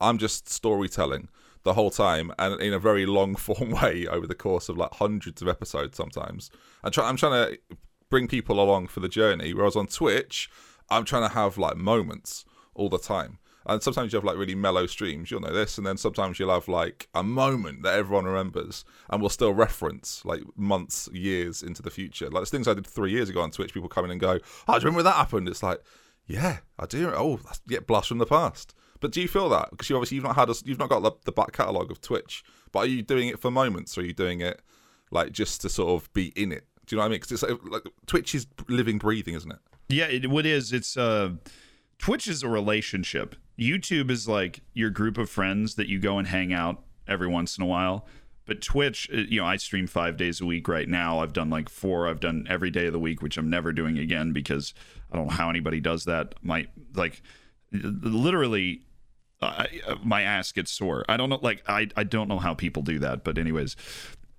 I'm 0.00 0.18
just 0.18 0.48
storytelling 0.48 1.28
the 1.64 1.74
whole 1.74 1.90
time 1.90 2.32
and 2.38 2.60
in 2.62 2.72
a 2.72 2.78
very 2.78 3.04
long 3.04 3.34
form 3.46 3.70
way 3.70 4.06
over 4.06 4.26
the 4.26 4.34
course 4.34 4.68
of 4.68 4.78
like 4.78 4.94
hundreds 4.94 5.42
of 5.42 5.48
episodes 5.48 5.96
sometimes. 5.96 6.50
And 6.82 6.94
try, 6.94 7.08
I'm 7.08 7.16
trying 7.16 7.32
to 7.52 7.58
bring 8.08 8.28
people 8.28 8.60
along 8.60 8.86
for 8.86 9.00
the 9.00 9.08
journey. 9.08 9.52
Whereas 9.52 9.76
on 9.76 9.86
Twitch, 9.86 10.48
I'm 10.88 11.04
trying 11.04 11.28
to 11.28 11.34
have 11.34 11.58
like 11.58 11.76
moments 11.76 12.44
all 12.74 12.88
the 12.88 12.98
time. 12.98 13.38
And 13.68 13.82
sometimes 13.82 14.12
you 14.12 14.16
have 14.16 14.24
like 14.24 14.38
really 14.38 14.54
mellow 14.54 14.86
streams, 14.86 15.30
you'll 15.30 15.40
know 15.40 15.52
this, 15.52 15.76
and 15.76 15.86
then 15.86 15.98
sometimes 15.98 16.38
you'll 16.38 16.52
have 16.52 16.68
like 16.68 17.08
a 17.14 17.22
moment 17.22 17.82
that 17.82 17.94
everyone 17.94 18.24
remembers 18.24 18.84
and 19.10 19.20
will 19.20 19.28
still 19.28 19.52
reference 19.52 20.24
like 20.24 20.42
months, 20.56 21.08
years 21.12 21.62
into 21.62 21.82
the 21.82 21.90
future. 21.90 22.30
Like 22.30 22.46
things 22.46 22.66
I 22.66 22.74
did 22.74 22.86
three 22.86 23.12
years 23.12 23.28
ago 23.28 23.42
on 23.42 23.50
Twitch, 23.50 23.74
people 23.74 23.90
come 23.90 24.06
in 24.06 24.10
and 24.10 24.20
go, 24.20 24.38
Oh, 24.66 24.74
do 24.74 24.80
you 24.80 24.86
remember 24.86 25.02
that 25.02 25.16
happened? 25.16 25.48
It's 25.48 25.62
like, 25.62 25.80
Yeah, 26.26 26.58
I 26.78 26.86
do. 26.86 27.12
Oh, 27.14 27.36
that's 27.44 27.60
yet 27.68 27.86
blush 27.86 28.08
from 28.08 28.18
the 28.18 28.26
past. 28.26 28.74
But 29.00 29.12
do 29.12 29.20
you 29.20 29.28
feel 29.28 29.48
that? 29.50 29.70
Because 29.70 29.90
you 29.90 29.96
obviously 29.96 30.16
you've 30.16 30.24
not 30.24 30.34
had 30.34 30.48
a, 30.50 30.54
you've 30.64 30.78
not 30.78 30.88
got 30.88 31.02
the, 31.02 31.12
the 31.24 31.32
back 31.32 31.52
catalogue 31.52 31.90
of 31.90 32.00
Twitch. 32.00 32.42
But 32.72 32.80
are 32.80 32.86
you 32.86 33.02
doing 33.02 33.28
it 33.28 33.38
for 33.38 33.50
moments 33.50 33.96
or 33.96 34.00
are 34.00 34.04
you 34.04 34.12
doing 34.14 34.40
it 34.40 34.62
like 35.10 35.32
just 35.32 35.60
to 35.60 35.68
sort 35.68 35.90
of 35.90 36.12
be 36.14 36.32
in 36.36 36.52
it? 36.52 36.64
Do 36.86 36.96
you 36.96 36.96
know 36.96 37.02
what 37.02 37.06
I 37.06 37.10
mean? 37.10 37.20
Because 37.20 37.32
it's 37.32 37.42
like, 37.42 37.70
like 37.70 37.92
Twitch 38.06 38.34
is 38.34 38.46
living, 38.66 38.96
breathing, 38.98 39.34
isn't 39.34 39.52
it? 39.52 39.58
Yeah, 39.88 40.06
it, 40.06 40.30
what 40.30 40.46
is 40.46 40.72
it's 40.72 40.96
uh 40.96 41.32
Twitch 41.98 42.28
is 42.28 42.42
a 42.42 42.48
relationship. 42.48 43.36
YouTube 43.58 44.10
is 44.10 44.28
like 44.28 44.60
your 44.72 44.90
group 44.90 45.18
of 45.18 45.28
friends 45.28 45.74
that 45.74 45.88
you 45.88 45.98
go 45.98 46.18
and 46.18 46.28
hang 46.28 46.52
out 46.52 46.82
every 47.06 47.26
once 47.26 47.58
in 47.58 47.64
a 47.64 47.66
while. 47.66 48.06
But 48.46 48.62
Twitch, 48.62 49.10
uh, 49.12 49.18
you 49.28 49.40
know, 49.40 49.46
I 49.46 49.56
stream 49.56 49.86
five 49.86 50.16
days 50.16 50.40
a 50.40 50.46
week 50.46 50.68
right 50.68 50.88
now. 50.88 51.20
I've 51.20 51.34
done 51.34 51.50
like 51.50 51.68
four. 51.68 52.08
I've 52.08 52.20
done 52.20 52.46
every 52.48 52.70
day 52.70 52.86
of 52.86 52.92
the 52.92 52.98
week, 52.98 53.20
which 53.20 53.36
I'm 53.36 53.50
never 53.50 53.72
doing 53.72 53.98
again 53.98 54.32
because 54.32 54.72
I 55.12 55.16
don't 55.16 55.26
know 55.26 55.34
how 55.34 55.50
anybody 55.50 55.80
does 55.80 56.04
that. 56.04 56.34
My 56.40 56.66
like, 56.94 57.20
literally, 57.72 58.82
I, 59.42 59.66
my 60.02 60.22
ass 60.22 60.50
gets 60.52 60.70
sore. 60.70 61.04
I 61.08 61.18
don't 61.18 61.28
know, 61.28 61.40
like 61.42 61.62
I 61.68 61.88
I 61.94 62.04
don't 62.04 62.28
know 62.28 62.38
how 62.38 62.54
people 62.54 62.82
do 62.82 62.98
that. 63.00 63.22
But 63.22 63.36
anyways, 63.36 63.76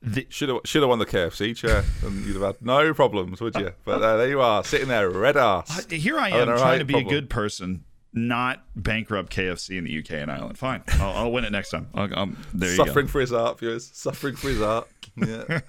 the, 0.01 0.25
Should 0.29 0.49
have 0.49 0.59
should 0.65 0.81
have 0.81 0.89
won 0.89 0.99
the 0.99 1.05
KFC 1.05 1.55
chair, 1.55 1.83
and 2.03 2.25
you'd 2.25 2.35
have 2.35 2.43
had 2.43 2.61
no 2.61 2.93
problems, 2.93 3.41
would 3.41 3.55
you? 3.55 3.71
But 3.85 4.01
uh, 4.01 4.17
there 4.17 4.29
you 4.29 4.41
are, 4.41 4.63
sitting 4.63 4.87
there, 4.87 5.09
red 5.09 5.35
ass. 5.35 5.85
Here 5.85 6.17
I 6.17 6.29
am 6.29 6.47
trying 6.47 6.59
right, 6.59 6.77
to 6.77 6.85
be 6.85 6.97
a 6.97 7.03
good 7.03 7.29
person, 7.29 7.83
not 8.13 8.63
bankrupt 8.75 9.33
KFC 9.33 9.77
in 9.77 9.83
the 9.83 9.99
UK 9.99 10.11
and 10.21 10.31
Ireland. 10.31 10.57
Fine, 10.57 10.83
I'll, 10.93 11.11
I'll 11.11 11.31
win 11.31 11.43
it 11.43 11.51
next 11.51 11.71
time. 11.71 11.89
I'll, 11.93 12.17
um, 12.17 12.37
there 12.53 12.69
you 12.69 12.75
Suffering 12.75 13.07
for 13.07 13.19
his 13.19 13.33
art, 13.33 13.59
viewers. 13.59 13.89
Suffering 13.93 14.35
for 14.35 14.49
his 14.49 14.61
art. 14.61 14.87
Yeah. 15.17 15.59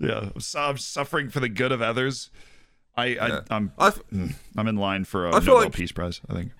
Yeah, 0.00 0.30
I'm, 0.34 0.42
I'm 0.56 0.76
suffering 0.76 1.30
for 1.30 1.38
the 1.38 1.48
good 1.48 1.70
of 1.70 1.80
others. 1.80 2.30
I, 2.96 3.06
Yeah. 3.06 3.40
I 3.48 3.54
I'm 3.54 3.72
I 3.78 3.92
I'm 4.56 4.66
in 4.66 4.74
line 4.76 5.04
for 5.04 5.28
a 5.28 5.30
Nobel 5.30 5.54
like- 5.54 5.72
Peace 5.72 5.92
Prize. 5.92 6.20
I 6.28 6.34
think. 6.34 6.52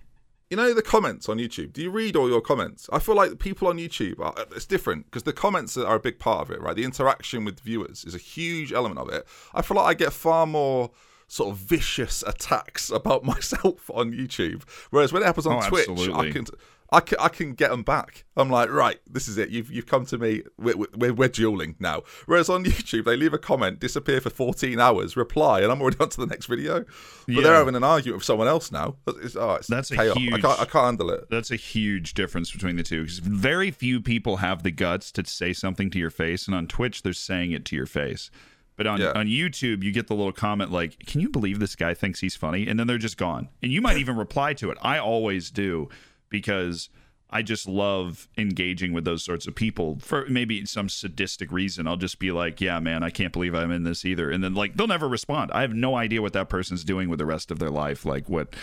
You 0.53 0.57
know 0.57 0.75
the 0.75 0.83
comments 0.83 1.31
on 1.31 1.39
YouTube. 1.39 1.73
Do 1.73 1.81
you 1.81 1.89
read 1.91 2.15
all 2.15 2.29
your 2.29 2.43
comments? 2.43 2.87
I 2.93 2.99
feel 2.99 3.15
like 3.15 3.39
people 3.39 3.69
on 3.69 3.79
YouTube 3.79 4.21
are, 4.21 4.35
uh, 4.39 4.45
it's 4.55 4.67
different 4.67 5.07
because 5.07 5.23
the 5.23 5.33
comments 5.33 5.79
are 5.79 5.95
a 5.95 5.99
big 5.99 6.19
part 6.19 6.43
of 6.43 6.51
it, 6.51 6.61
right? 6.61 6.77
The 6.77 6.85
interaction 6.85 7.47
with 7.47 7.59
viewers 7.61 8.05
is 8.05 8.15
a 8.15 8.19
huge 8.19 8.71
element 8.71 9.01
of 9.01 9.09
it. 9.09 9.27
I 9.55 9.63
feel 9.63 9.79
like 9.79 9.87
I 9.87 9.95
get 9.95 10.13
far 10.13 10.45
more 10.47 10.91
sort 11.27 11.53
of 11.53 11.57
vicious 11.57 12.23
attacks 12.27 12.91
about 12.95 13.25
myself 13.25 13.91
on 13.95 14.13
YouTube, 14.13 14.65
whereas 14.91 15.11
when 15.11 15.23
it 15.23 15.25
happens 15.27 15.47
on 15.47 15.57
Oh, 15.57 15.67
Twitch, 15.71 15.89
absolutely. 15.89 16.29
I 16.29 16.33
can 16.33 16.45
I 16.93 17.01
can, 17.01 17.17
I 17.19 17.29
can 17.29 17.55
get 17.55 17.71
them 17.71 17.83
back. 17.83 18.25
I'm 18.37 18.51
like, 18.51 18.71
right, 18.71 18.99
this 19.11 19.27
is 19.27 19.39
it. 19.39 19.49
You've 19.49 19.71
you've 19.71 19.87
come 19.87 20.05
to 20.07 20.19
me. 20.19 20.43
We're, 20.59 20.75
we're, 20.95 21.15
we're 21.15 21.29
dueling 21.29 21.75
now. 21.81 22.03
Whereas 22.27 22.49
on 22.51 22.65
YouTube, 22.67 23.05
they 23.07 23.17
leave 23.17 23.33
a 23.33 23.39
comment, 23.39 23.81
disappear 23.81 24.21
for 24.21 24.29
14 24.31 24.79
hours, 24.79 25.17
reply, 25.17 25.63
and 25.63 25.73
I'm 25.73 25.81
already 25.81 25.97
on 26.01 26.11
to 26.11 26.21
the 26.21 26.27
next 26.27 26.47
video. 26.47 26.85
But 27.27 27.35
Yeah. 27.35 27.43
they're 27.43 27.55
having 27.55 27.75
an 27.77 27.83
argument 27.85 28.19
with 28.19 28.25
someone 28.25 28.47
else 28.49 28.71
now. 28.71 28.97
It's, 29.09 29.35
oh, 29.37 29.55
it's 29.55 29.69
That's 29.69 29.91
a 29.91 29.97
chaos. 29.97 30.17
I 30.17 30.21
huge- 30.21 30.43
can't 30.43 30.61
I 30.61 30.65
can't 30.67 30.85
handle 30.85 31.11
it. 31.11 31.31
That's 31.31 31.51
a 31.51 31.57
huge 31.57 32.15
difference 32.15 32.51
between 32.53 32.77
the 32.77 32.83
two 32.83 33.03
because 33.03 33.21
very 33.21 33.71
few 33.71 34.01
people 34.01 34.37
have 34.37 34.63
the 34.63 34.71
guts 34.71 35.11
to 35.13 35.25
say 35.25 35.53
something 35.55 35.91
to 35.91 35.99
your 35.99 36.11
face, 36.11 36.47
and 36.47 36.55
on 36.55 36.67
Twitch 36.67 37.03
they're 37.03 37.13
saying 37.15 37.53
it 37.53 37.65
to 37.67 37.77
your 37.77 37.87
face. 37.87 38.31
But 38.77 38.87
on, 38.87 39.01
Yeah. 39.01 39.13
on 39.15 39.27
YouTube, 39.27 39.83
you 39.83 39.93
get 39.93 40.07
the 40.09 40.15
little 40.15 40.33
comment 40.33 40.73
like, 40.73 40.99
"Can 41.07 41.21
you 41.21 41.29
believe 41.29 41.59
this 41.59 41.77
guy 41.77 41.93
thinks 41.95 42.21
he's 42.21 42.37
funny?" 42.37 42.67
And 42.67 42.79
then 42.81 42.87
they're 42.87 42.97
just 42.99 43.19
gone. 43.19 43.49
And 43.63 43.71
you 43.71 43.81
might 43.83 43.97
even 44.05 44.17
reply 44.17 44.55
to 44.55 44.71
it. 44.71 44.79
I 44.83 44.99
always 44.99 45.51
do 45.51 45.89
because 46.33 46.89
I 47.33 47.41
just 47.41 47.67
love 47.67 48.29
engaging 48.37 48.93
with 48.93 49.07
those 49.07 49.25
sorts 49.25 49.47
of 49.47 49.55
people 49.55 49.99
for 50.01 50.27
maybe 50.29 50.67
some 50.67 50.91
sadistic 50.91 51.51
reason. 51.51 51.87
I'll 51.87 51.97
just 51.97 52.19
be 52.19 52.31
like, 52.31 52.61
"Yeah, 52.61 52.79
man, 52.79 53.03
I 53.03 53.09
can't 53.09 53.33
believe 53.33 53.55
I'm 53.55 53.71
in 53.71 53.85
this 53.85 54.05
either." 54.05 54.31
And 54.31 54.45
then 54.45 54.55
like 54.55 54.75
they'll 54.75 54.87
never 54.87 55.09
respond. 55.09 55.51
I 55.53 55.63
have 55.63 55.73
no 55.73 55.97
idea 55.97 56.21
what 56.21 56.35
that 56.35 56.51
person's 56.51 56.85
doing 56.85 57.09
with 57.09 57.19
the 57.19 57.25
rest 57.25 57.51
of 57.51 57.59
their 57.59 57.71
life. 57.71 58.05
Like 58.05 58.29
what, 58.29 58.55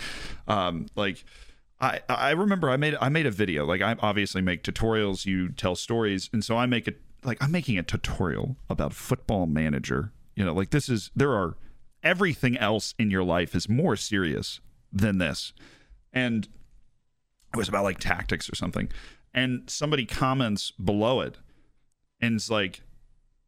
um, 0.46 0.86
like. 0.94 1.24
I, 1.82 2.00
I 2.10 2.32
remember 2.32 2.68
I 2.68 2.76
made 2.76 2.94
I 3.00 3.08
made 3.08 3.24
a 3.24 3.30
video 3.30 3.64
like 3.64 3.80
I 3.80 3.96
obviously 4.00 4.42
make 4.42 4.62
tutorials 4.62 5.24
you 5.24 5.48
tell 5.48 5.74
stories 5.74 6.28
and 6.30 6.44
so 6.44 6.58
I 6.58 6.66
make 6.66 6.86
it 6.86 7.00
like 7.24 7.42
I'm 7.42 7.50
making 7.50 7.78
a 7.78 7.82
tutorial 7.82 8.56
about 8.68 8.92
football 8.92 9.46
manager 9.46 10.12
you 10.36 10.44
know 10.44 10.52
like 10.52 10.72
this 10.72 10.90
is 10.90 11.10
there 11.16 11.32
are 11.32 11.56
everything 12.02 12.58
else 12.58 12.92
in 12.98 13.10
your 13.10 13.24
life 13.24 13.54
is 13.54 13.66
more 13.66 13.96
serious 13.96 14.60
than 14.92 15.16
this 15.16 15.54
and 16.12 16.48
it 17.52 17.56
was 17.56 17.68
about 17.68 17.84
like 17.84 17.98
tactics 17.98 18.50
or 18.50 18.54
something 18.54 18.88
and 19.34 19.68
somebody 19.68 20.04
comments 20.06 20.70
below 20.72 21.20
it 21.20 21.38
and 22.20 22.34
it's 22.36 22.50
like 22.50 22.82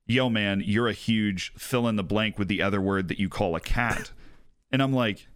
yo 0.06 0.28
man 0.28 0.62
you're 0.64 0.88
a 0.88 0.92
huge 0.92 1.52
fill 1.56 1.87
in 1.88 1.97
the 1.97 2.02
blank 2.04 2.38
with 2.38 2.49
the 2.49 2.61
other 2.62 2.80
word 2.80 3.09
that 3.09 3.18
you 3.18 3.28
call 3.28 3.54
a 3.56 3.61
cat 3.61 4.11
and 4.73 4.82
I'm 4.82 4.92
like 4.92 5.26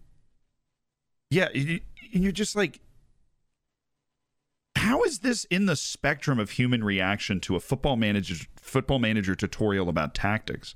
yeah 1.30 1.48
and 1.54 1.80
you're 2.12 2.32
just 2.32 2.54
like 2.56 2.80
how 4.76 5.02
is 5.04 5.20
this 5.20 5.44
in 5.46 5.66
the 5.66 5.76
spectrum 5.76 6.38
of 6.38 6.50
human 6.50 6.84
reaction 6.84 7.40
to 7.40 7.56
a 7.56 7.60
football 7.60 7.96
manager 7.96 8.34
football 8.56 8.98
manager 8.98 9.34
tutorial 9.34 9.88
about 9.88 10.14
tactics? 10.14 10.74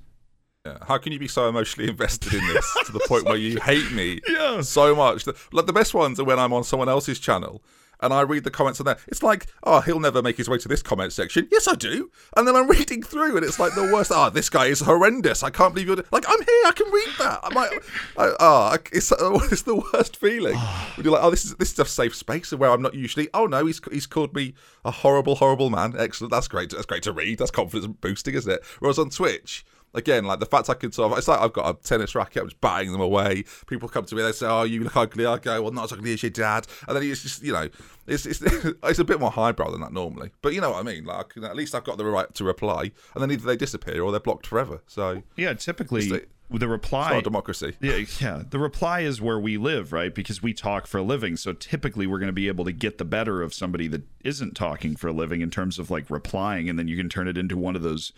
Yeah. 0.65 0.79
How 0.89 0.99
can 0.99 1.13
you 1.13 1.19
be 1.19 1.29
so 1.29 1.49
emotionally 1.49 1.89
invested 1.89 2.35
in 2.35 2.47
this 2.49 2.77
to 2.87 2.93
the 2.93 3.01
point 3.09 3.25
where 3.25 3.37
you 3.37 3.61
hate 3.61 3.93
me 3.93 4.21
Yeah. 4.27 4.63
so 4.63 4.95
much? 4.95 5.25
that- 5.25 5.37
Like 5.53 5.67
the 5.67 5.73
best 5.73 5.93
ones 5.95 6.19
are 6.19 6.25
when 6.25 6.39
I'm 6.39 6.53
on 6.53 6.65
someone 6.65 6.89
else's 6.89 7.19
channel 7.21 7.63
and 8.03 8.13
I 8.13 8.23
read 8.23 8.45
the 8.45 8.51
comments 8.51 8.81
on 8.81 8.87
there. 8.87 8.99
It's 9.09 9.23
like, 9.23 9.47
oh, 9.65 9.81
he'll 9.81 10.01
never 10.01 10.23
make 10.23 10.37
his 10.37 10.49
way 10.49 10.59
to 10.59 10.69
this 10.69 10.83
comment 10.83 11.13
section. 11.13 11.49
Yes, 11.51 11.69
I 11.69 11.75
do. 11.75 12.11
And 12.37 12.47
then 12.47 12.57
I'm 12.57 12.69
reading 12.71 13.03
through 13.03 13.37
and 13.37 13.45
it's 13.45 13.59
like 13.59 13.75
the 13.75 13.91
worst. 13.93 14.13
Oh, 14.15 14.31
this 14.31 14.49
guy 14.51 14.67
is 14.67 14.81
horrendous. 14.81 15.43
I 15.43 15.51
can't 15.51 15.75
believe 15.75 15.89
you're 15.89 16.05
like 16.11 16.25
I'm 16.29 16.39
here. 16.39 16.63
I 16.67 16.73
can 16.75 16.91
read 16.91 17.09
that. 17.19 17.41
I 17.43 17.55
might. 17.55 17.71
I, 18.17 18.35
oh, 18.41 18.77
it's 18.93 19.13
it's 19.53 19.63
the 19.63 19.83
worst 19.93 20.17
feeling. 20.17 20.55
Ah. 20.57 20.93
when 20.97 21.05
you're 21.05 21.13
like, 21.13 21.23
oh, 21.23 21.31
this 21.31 21.45
is 21.45 21.55
this 21.57 21.73
is 21.73 21.79
a 21.79 21.85
safe 21.85 22.15
space 22.15 22.53
where 22.53 22.71
I'm 22.71 22.83
not 22.83 22.95
usually. 22.95 23.29
Oh 23.35 23.47
no, 23.47 23.67
he's 23.67 23.81
he's 23.91 24.07
called 24.07 24.35
me 24.35 24.55
a 24.85 24.91
horrible, 24.91 25.37
horrible 25.37 25.71
man. 25.71 25.95
Excellent. 25.97 26.33
That's 26.33 26.49
great. 26.49 26.71
That's 26.71 26.87
great 26.87 27.03
to 27.05 27.13
read. 27.13 27.39
That's 27.39 27.51
confidence 27.51 27.95
boosting, 28.01 28.35
isn't 28.35 28.51
it? 28.51 28.65
Whereas 28.79 28.99
on 28.99 29.11
Twitch. 29.11 29.65
Again, 29.93 30.25
like 30.25 30.41
the 30.41 30.47
fact 30.47 30.71
I 30.71 30.75
can 30.75 30.93
sort 30.93 31.13
of, 31.13 31.19
it's 31.19 31.27
like 31.29 31.41
I've 31.41 31.53
got 31.53 31.69
a 31.69 31.83
tennis 31.83 32.15
racket, 32.15 32.43
I'm 32.43 32.49
just 32.49 32.61
batting 32.61 32.93
them 32.93 33.01
away. 33.01 33.45
People 33.67 33.89
come 33.89 34.05
to 34.05 34.15
me, 34.15 34.23
they 34.23 34.33
say, 34.33 34.47
"Oh, 34.47 34.63
you 34.63 34.85
look 34.85 34.97
ugly." 34.97 35.27
I 35.27 35.39
go, 35.39 35.63
"Well, 35.63 35.73
not 35.73 35.85
as 35.85 35.93
ugly 35.93 36.13
as 36.13 36.23
your 36.23 36.31
dad." 36.31 36.67
And 36.87 36.97
then 36.97 37.03
it's 37.03 37.23
just, 37.23 37.43
you 37.43 37.53
know, 37.53 37.69
it's 38.07 38.27
it's, 38.27 38.41
it's 38.83 38.99
a 38.99 39.05
bit 39.05 39.19
more 39.19 39.31
highbrow 39.31 39.71
than 39.71 39.81
that 39.81 39.93
normally. 39.93 40.31
But 40.43 40.55
you 40.55 40.61
know 40.61 40.71
what 40.71 40.81
I 40.81 40.83
mean? 40.83 41.05
Like, 41.05 41.37
at 41.43 41.57
least 41.57 41.75
I've 41.75 41.85
got 41.85 41.99
the 41.99 42.05
right 42.05 42.33
to 42.35 42.45
reply, 42.45 42.93
and 43.15 43.23
then 43.23 43.31
either 43.31 43.47
they 43.47 43.57
disappear 43.57 44.03
or 44.03 44.11
they're 44.11 44.21
blocked 44.21 44.47
forever. 44.47 44.83
So 44.87 45.23
Yeah, 45.37 45.55
typically 45.55 46.07
It's 46.09 46.27
the 46.51 46.69
reply 46.69 47.03
it's 47.03 47.11
not 47.13 47.19
a 47.19 47.23
democracy. 47.23 47.77
Yeah, 47.81 48.05
yeah. 48.21 48.43
The 48.49 48.59
reply 48.59 49.01
is 49.01 49.21
where 49.21 49.39
we 49.39 49.57
live, 49.57 49.93
right? 49.93 50.13
Because 50.13 50.43
we 50.43 50.53
talk 50.53 50.87
for 50.87 50.99
a 50.99 51.03
living. 51.03 51.37
So 51.37 51.53
typically 51.53 52.07
we're 52.07 52.19
going 52.19 52.29
to 52.29 52.33
be 52.33 52.49
able 52.49 52.65
to 52.65 52.73
get 52.73 52.99
the 52.99 53.05
better 53.05 53.43
of 53.43 53.55
somebody 53.55 53.87
that 53.89 54.03
isn't 54.25 54.55
talking 54.55 54.97
for 54.97 55.09
a 55.09 55.13
living 55.13 55.43
in 55.43 55.51
terms 55.51 55.79
of 55.79 55.91
like 55.91 56.11
replying 56.11 56.69
and 56.69 56.79
then 56.79 56.89
you 56.89 56.97
can 56.97 57.09
turn 57.09 57.29
it 57.29 57.39
into 57.39 57.57
one 57.57 57.77
of 57.77 57.83
those 57.83 58.13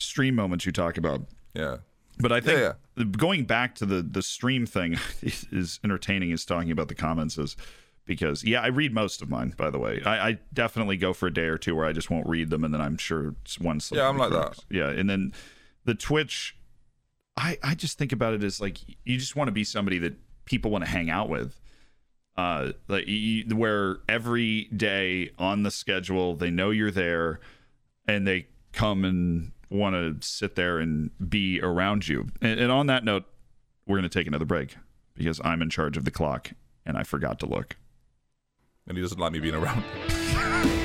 stream 0.00 0.34
moments 0.34 0.66
you 0.66 0.72
talk 0.72 0.96
about. 0.96 1.22
Yeah, 1.54 1.78
But 2.18 2.32
I 2.32 2.40
think 2.40 2.58
Yeah, 2.58 3.04
going 3.04 3.44
back 3.44 3.74
to 3.76 3.86
the 3.86 4.02
the 4.02 4.22
stream 4.22 4.66
thing 4.66 4.98
is, 5.22 5.46
is 5.52 5.80
entertaining 5.84 6.32
as 6.32 6.44
talking 6.44 6.70
about 6.70 6.88
the 6.88 6.94
comments 6.94 7.38
is 7.38 7.56
because 8.06 8.42
yeah, 8.42 8.60
I 8.60 8.68
read 8.68 8.92
most 8.92 9.22
of 9.22 9.30
mine. 9.30 9.54
By 9.56 9.70
the 9.70 9.78
way, 9.78 10.02
I, 10.04 10.28
I 10.30 10.38
definitely 10.52 10.96
go 10.96 11.12
for 11.12 11.28
a 11.28 11.32
day 11.32 11.44
or 11.44 11.58
two 11.58 11.76
where 11.76 11.86
I 11.86 11.92
just 11.92 12.10
won't 12.10 12.26
read 12.26 12.50
them, 12.50 12.64
and 12.64 12.74
then 12.74 12.80
I'm 12.80 12.96
sure 12.96 13.34
it's 13.42 13.60
one. 13.60 13.80
Yeah, 13.92 14.08
I'm 14.08 14.18
like 14.18 14.32
that. 14.32 14.58
Yeah, 14.68 14.88
and 14.88 15.08
then 15.08 15.32
the 15.84 15.94
Twitch, 15.94 16.56
I 17.36 17.58
I 17.62 17.74
just 17.74 17.98
think 17.98 18.12
about 18.12 18.34
it 18.34 18.42
as 18.42 18.60
like 18.60 18.78
you 19.04 19.18
just 19.18 19.36
want 19.36 19.48
to 19.48 19.52
be 19.52 19.64
somebody 19.64 19.98
that 19.98 20.14
people 20.44 20.70
want 20.70 20.84
to 20.84 20.90
hang 20.90 21.10
out 21.10 21.28
with. 21.28 21.60
Uh, 22.36 22.72
like 22.88 23.06
you, 23.06 23.44
where 23.54 23.98
every 24.08 24.64
day 24.76 25.30
on 25.38 25.62
the 25.62 25.70
schedule 25.70 26.34
they 26.36 26.50
know 26.50 26.70
you're 26.70 26.90
there, 26.90 27.40
and 28.06 28.26
they 28.26 28.46
come 28.72 29.04
and 29.04 29.52
want 29.70 29.94
to 29.94 30.26
sit 30.26 30.56
there 30.56 30.78
and 30.78 31.10
be 31.28 31.60
around 31.60 32.08
you. 32.08 32.28
And, 32.42 32.58
and 32.60 32.72
on 32.72 32.86
that 32.86 33.04
note, 33.04 33.24
we're 33.86 33.96
going 33.98 34.08
to 34.08 34.18
take 34.18 34.26
another 34.26 34.44
break 34.44 34.76
because 35.14 35.40
I'm 35.44 35.62
in 35.62 35.70
charge 35.70 35.96
of 35.96 36.04
the 36.04 36.10
clock 36.10 36.50
and 36.84 36.96
I 36.96 37.02
forgot 37.04 37.38
to 37.40 37.46
look. 37.46 37.76
and 38.86 38.96
he 38.96 39.02
doesn't 39.02 39.18
like 39.18 39.32
me 39.32 39.40
being 39.40 39.54
around. 39.54 39.84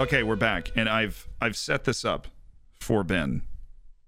Okay, 0.00 0.22
we're 0.22 0.34
back, 0.34 0.70
and 0.74 0.88
I've 0.88 1.28
I've 1.42 1.58
set 1.58 1.84
this 1.84 2.06
up 2.06 2.28
for 2.80 3.04
Ben 3.04 3.42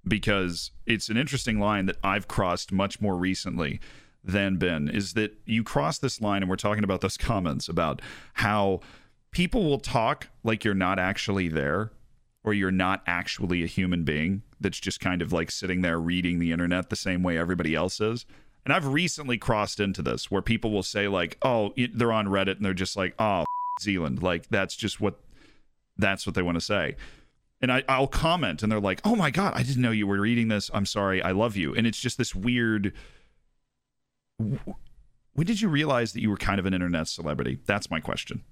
because 0.09 0.71
it's 0.87 1.11
an 1.11 1.19
interesting 1.19 1.61
line 1.61 1.85
that 1.85 1.97
I've 2.03 2.27
crossed 2.29 2.73
much 2.73 3.03
more 3.03 3.15
recently 3.15 3.79
than 4.25 4.57
Ben. 4.57 4.89
Is 4.89 5.15
that 5.15 5.35
you 5.45 5.63
cross 5.63 5.99
this 5.99 6.21
line, 6.21 6.43
and 6.43 6.51
we're 6.51 6.57
talking 6.57 6.85
about 6.85 7.01
those 7.01 7.17
comments 7.19 7.69
about 7.69 8.01
how 8.35 8.81
people 9.31 9.65
will 9.65 9.79
talk 9.79 10.29
like 10.45 10.65
you're 10.65 10.75
not 10.75 10.99
actually 10.99 11.49
there, 11.49 11.93
or 12.45 12.53
you're 12.53 12.71
not 12.71 13.03
actually 13.07 13.63
a 13.63 13.67
human 13.67 14.05
being 14.05 14.43
that's 14.61 14.81
just 14.81 15.01
kind 15.01 15.23
of 15.23 15.33
like 15.33 15.51
sitting 15.51 15.83
there 15.83 15.99
reading 15.99 16.39
the 16.39 16.53
internet 16.53 16.91
the 16.91 16.97
same 16.97 17.23
way 17.23 17.39
everybody 17.39 17.75
else 17.75 18.01
is. 18.01 18.27
And 18.65 18.73
I've 18.73 18.87
recently 18.87 19.39
crossed 19.39 19.81
into 19.81 20.03
this 20.03 20.31
where 20.31 20.43
people 20.43 20.71
will 20.71 20.83
say 20.83 21.09
like, 21.09 21.37
"Oh, 21.43 21.73
they're 21.95 22.13
on 22.13 22.27
Reddit," 22.27 22.57
and 22.57 22.65
they're 22.65 22.75
just 22.75 22.97
like, 22.97 23.15
"Oh." 23.19 23.45
Zealand, 23.81 24.23
like 24.23 24.49
that's 24.49 24.77
just 24.77 25.01
what 25.01 25.21
that's 25.97 26.27
what 26.27 26.35
they 26.35 26.43
want 26.43 26.57
to 26.57 26.61
say. 26.61 26.97
And 27.61 27.71
I, 27.71 27.85
I'll 27.89 28.09
comment 28.09 28.63
and 28.63 28.73
they're 28.73 28.81
like, 28.81 29.01
oh 29.05 29.15
my 29.15 29.31
God, 29.31 29.53
I 29.55 29.63
didn't 29.63 29.83
know 29.83 29.93
you 29.93 30.07
were 30.07 30.21
reading 30.21 30.49
this. 30.49 30.71
I'm 30.75 30.87
sorry. 30.87 31.23
I 31.23 31.31
love 31.31 31.57
you. 31.57 31.75
And 31.75 31.87
it's 31.87 32.01
just 32.01 32.19
this 32.19 32.35
weird. 32.35 32.93
When 34.39 35.47
did 35.47 35.61
you 35.61 35.69
realize 35.69 36.13
that 36.13 36.21
you 36.21 36.31
were 36.31 36.37
kind 36.37 36.59
of 36.59 36.67
an 36.67 36.75
internet 36.75 37.09
celebrity? 37.09 37.59
That's 37.67 37.91
my 37.91 38.01
question. 38.01 38.43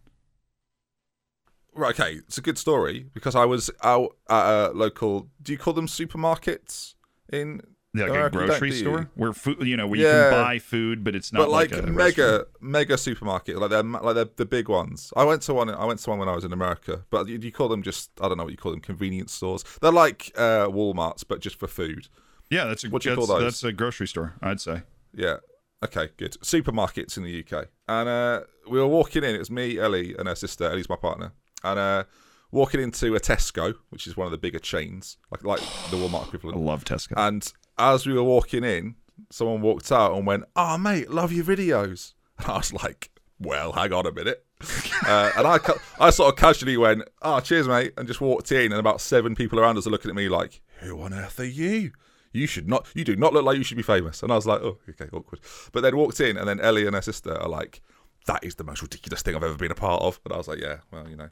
Right, 1.75 1.99
okay, 2.01 2.15
it's 2.17 2.37
a 2.39 2.41
good 2.41 2.59
story 2.59 3.07
because 3.15 3.35
I 3.37 3.45
was 3.45 3.71
out 3.83 4.17
at 4.29 4.45
a 4.45 4.71
local. 4.73 5.29
Do 5.43 5.53
you 5.53 5.59
call 5.59 5.73
them 5.73 5.87
supermarkets 5.87 6.95
in 7.33 7.61
Like 7.95 8.09
America? 8.11 8.39
a 8.39 8.47
grocery 8.47 8.73
store 8.73 9.09
where 9.15 9.33
food, 9.33 9.63
you 9.67 9.77
know, 9.77 9.87
where 9.87 9.99
Yeah. 10.01 10.25
you 10.27 10.31
can 10.33 10.43
buy 10.43 10.59
food, 10.59 11.05
but 11.05 11.15
it's 11.15 11.33
not 11.33 11.39
but 11.43 11.51
like, 11.51 11.71
like, 11.71 11.83
a 11.85 11.87
mega 11.87 12.03
restaurant. 12.03 12.49
mega 12.61 12.99
supermarket 12.99 13.59
like 13.59 13.71
they're 13.71 13.83
like 13.85 14.15
they're 14.17 14.25
the 14.37 14.45
big 14.47 14.69
ones 14.69 15.13
i 15.17 15.25
went 15.25 15.43
to 15.43 15.55
one 15.55 15.71
i 15.71 15.85
went 15.85 15.99
to 16.01 16.11
one 16.11 16.19
when 16.19 16.29
i 16.29 16.35
was 16.35 16.45
in 16.45 16.53
america 16.53 17.05
but 17.11 17.27
you, 17.29 17.39
you 17.39 17.51
call 17.53 17.69
them 17.69 17.83
just 17.83 18.11
i 18.21 18.29
don't 18.29 18.37
know 18.37 18.45
what 18.45 18.51
you 18.53 18.57
call 18.57 18.71
them 18.73 18.81
convenience 18.81 19.33
stores 19.33 19.65
they're 19.81 19.91
like 19.93 20.31
uh 20.37 20.67
walmarts 20.69 21.25
but 21.27 21.41
just 21.41 21.57
for 21.57 21.67
food 21.69 22.09
Yeah, 22.51 22.65
that's 22.67 22.85
a 22.85 22.89
What 22.91 23.03
do 23.03 23.11
you 23.11 23.17
call 23.17 23.27
those? 23.27 23.43
that's 23.43 23.65
a 23.65 23.73
grocery 23.73 24.07
store, 24.09 24.35
I'd 24.43 24.61
say. 24.61 24.83
yeah 25.15 25.37
okay 25.83 26.09
good 26.17 26.33
supermarkets 26.43 27.17
in 27.17 27.23
the 27.25 27.45
uk 27.45 27.69
and 27.89 28.09
uh 28.09 28.41
we 28.69 28.79
were 28.79 28.87
walking 28.87 29.25
in 29.25 29.35
it 29.35 29.39
was 29.39 29.51
me 29.51 29.79
ellie 29.79 30.15
and 30.19 30.29
her 30.29 30.35
sister 30.35 30.65
ellie's 30.65 30.89
my 30.89 30.97
partner 30.97 31.33
and 31.65 31.79
uh 31.79 32.05
walking 32.53 32.81
into 32.81 33.15
a 33.15 33.21
tesco 33.21 33.75
which 33.91 34.07
is 34.07 34.17
one 34.17 34.27
of 34.27 34.31
the 34.31 34.39
bigger 34.39 34.59
chains 34.59 35.17
like 35.31 35.45
like 35.45 35.61
the 35.91 35.97
walmart 35.97 36.27
equivalent. 36.27 36.59
I 36.59 36.61
love 36.61 36.85
Tesco. 36.85 37.13
And 37.17 37.51
as 37.79 38.07
we 38.07 38.13
were 38.13 38.23
walking 38.23 38.65
in, 38.65 38.97
someone 39.31 39.61
walked 39.63 39.91
out 39.91 40.15
and 40.15 40.27
went, 40.27 40.45
"Oh, 40.57 40.79
mate, 40.79 41.11
love 41.11 41.33
your 41.33 41.45
videos." 41.45 42.15
And 42.39 42.49
I 42.51 42.59
was 42.59 42.73
like, 42.73 43.11
"Well, 43.39 43.73
hang 43.73 43.93
on 43.93 44.07
a 44.07 44.13
minute." 44.13 44.45
uh, 45.07 45.33
and 45.37 45.47
I, 45.47 45.59
I 45.99 46.11
sort 46.11 46.33
of 46.33 46.39
casually 46.39 46.77
went, 46.77 47.03
"Oh, 47.23 47.41
cheers, 47.41 47.67
mate," 47.67 47.95
and 47.97 48.07
just 48.07 48.21
walked 48.21 48.53
in. 48.53 48.73
And 48.73 48.81
about 48.81 49.01
seven 49.01 49.35
people 49.35 49.59
around 49.59 49.79
us 49.79 49.87
are 49.87 49.91
looking 49.91 50.11
at 50.11 50.17
me 50.17 50.29
like, 50.29 50.61
"Who 50.81 51.01
on 51.01 51.15
earth 51.15 51.41
are 51.41 51.45
you? 51.45 51.93
You 52.33 52.47
should 52.47 52.69
not. 52.69 52.87
You 52.95 53.05
do 53.05 53.17
not 53.17 53.33
look 53.33 53.45
like 53.45 53.59
you 53.59 53.65
should 53.65 53.77
be 53.77 53.83
famous." 53.83 54.23
And 54.23 54.33
I 54.33 54.37
was 54.37 54.47
like, 54.47 54.61
"Oh, 54.61 54.79
okay, 54.89 55.09
awkward." 55.13 55.41
But 55.73 55.83
then 55.83 55.97
walked 55.97 56.21
in, 56.21 56.37
and 56.37 56.49
then 56.49 56.61
Ellie 56.61 56.87
and 56.87 56.95
her 56.95 57.03
sister 57.03 57.37
are 57.37 57.49
like, 57.49 57.83
that 58.27 58.45
is 58.45 58.57
the 58.57 58.65
most 58.65 58.83
ridiculous 58.83 59.23
thing 59.23 59.35
I've 59.35 59.43
ever 59.43 59.55
been 59.55 59.71
a 59.71 59.75
part 59.75 60.03
of. 60.03 60.21
And 60.25 60.33
I 60.33 60.37
was 60.37 60.47
like, 60.47 60.61
yeah, 60.61 60.79
well, 60.91 61.09
you 61.09 61.17
know. 61.17 61.31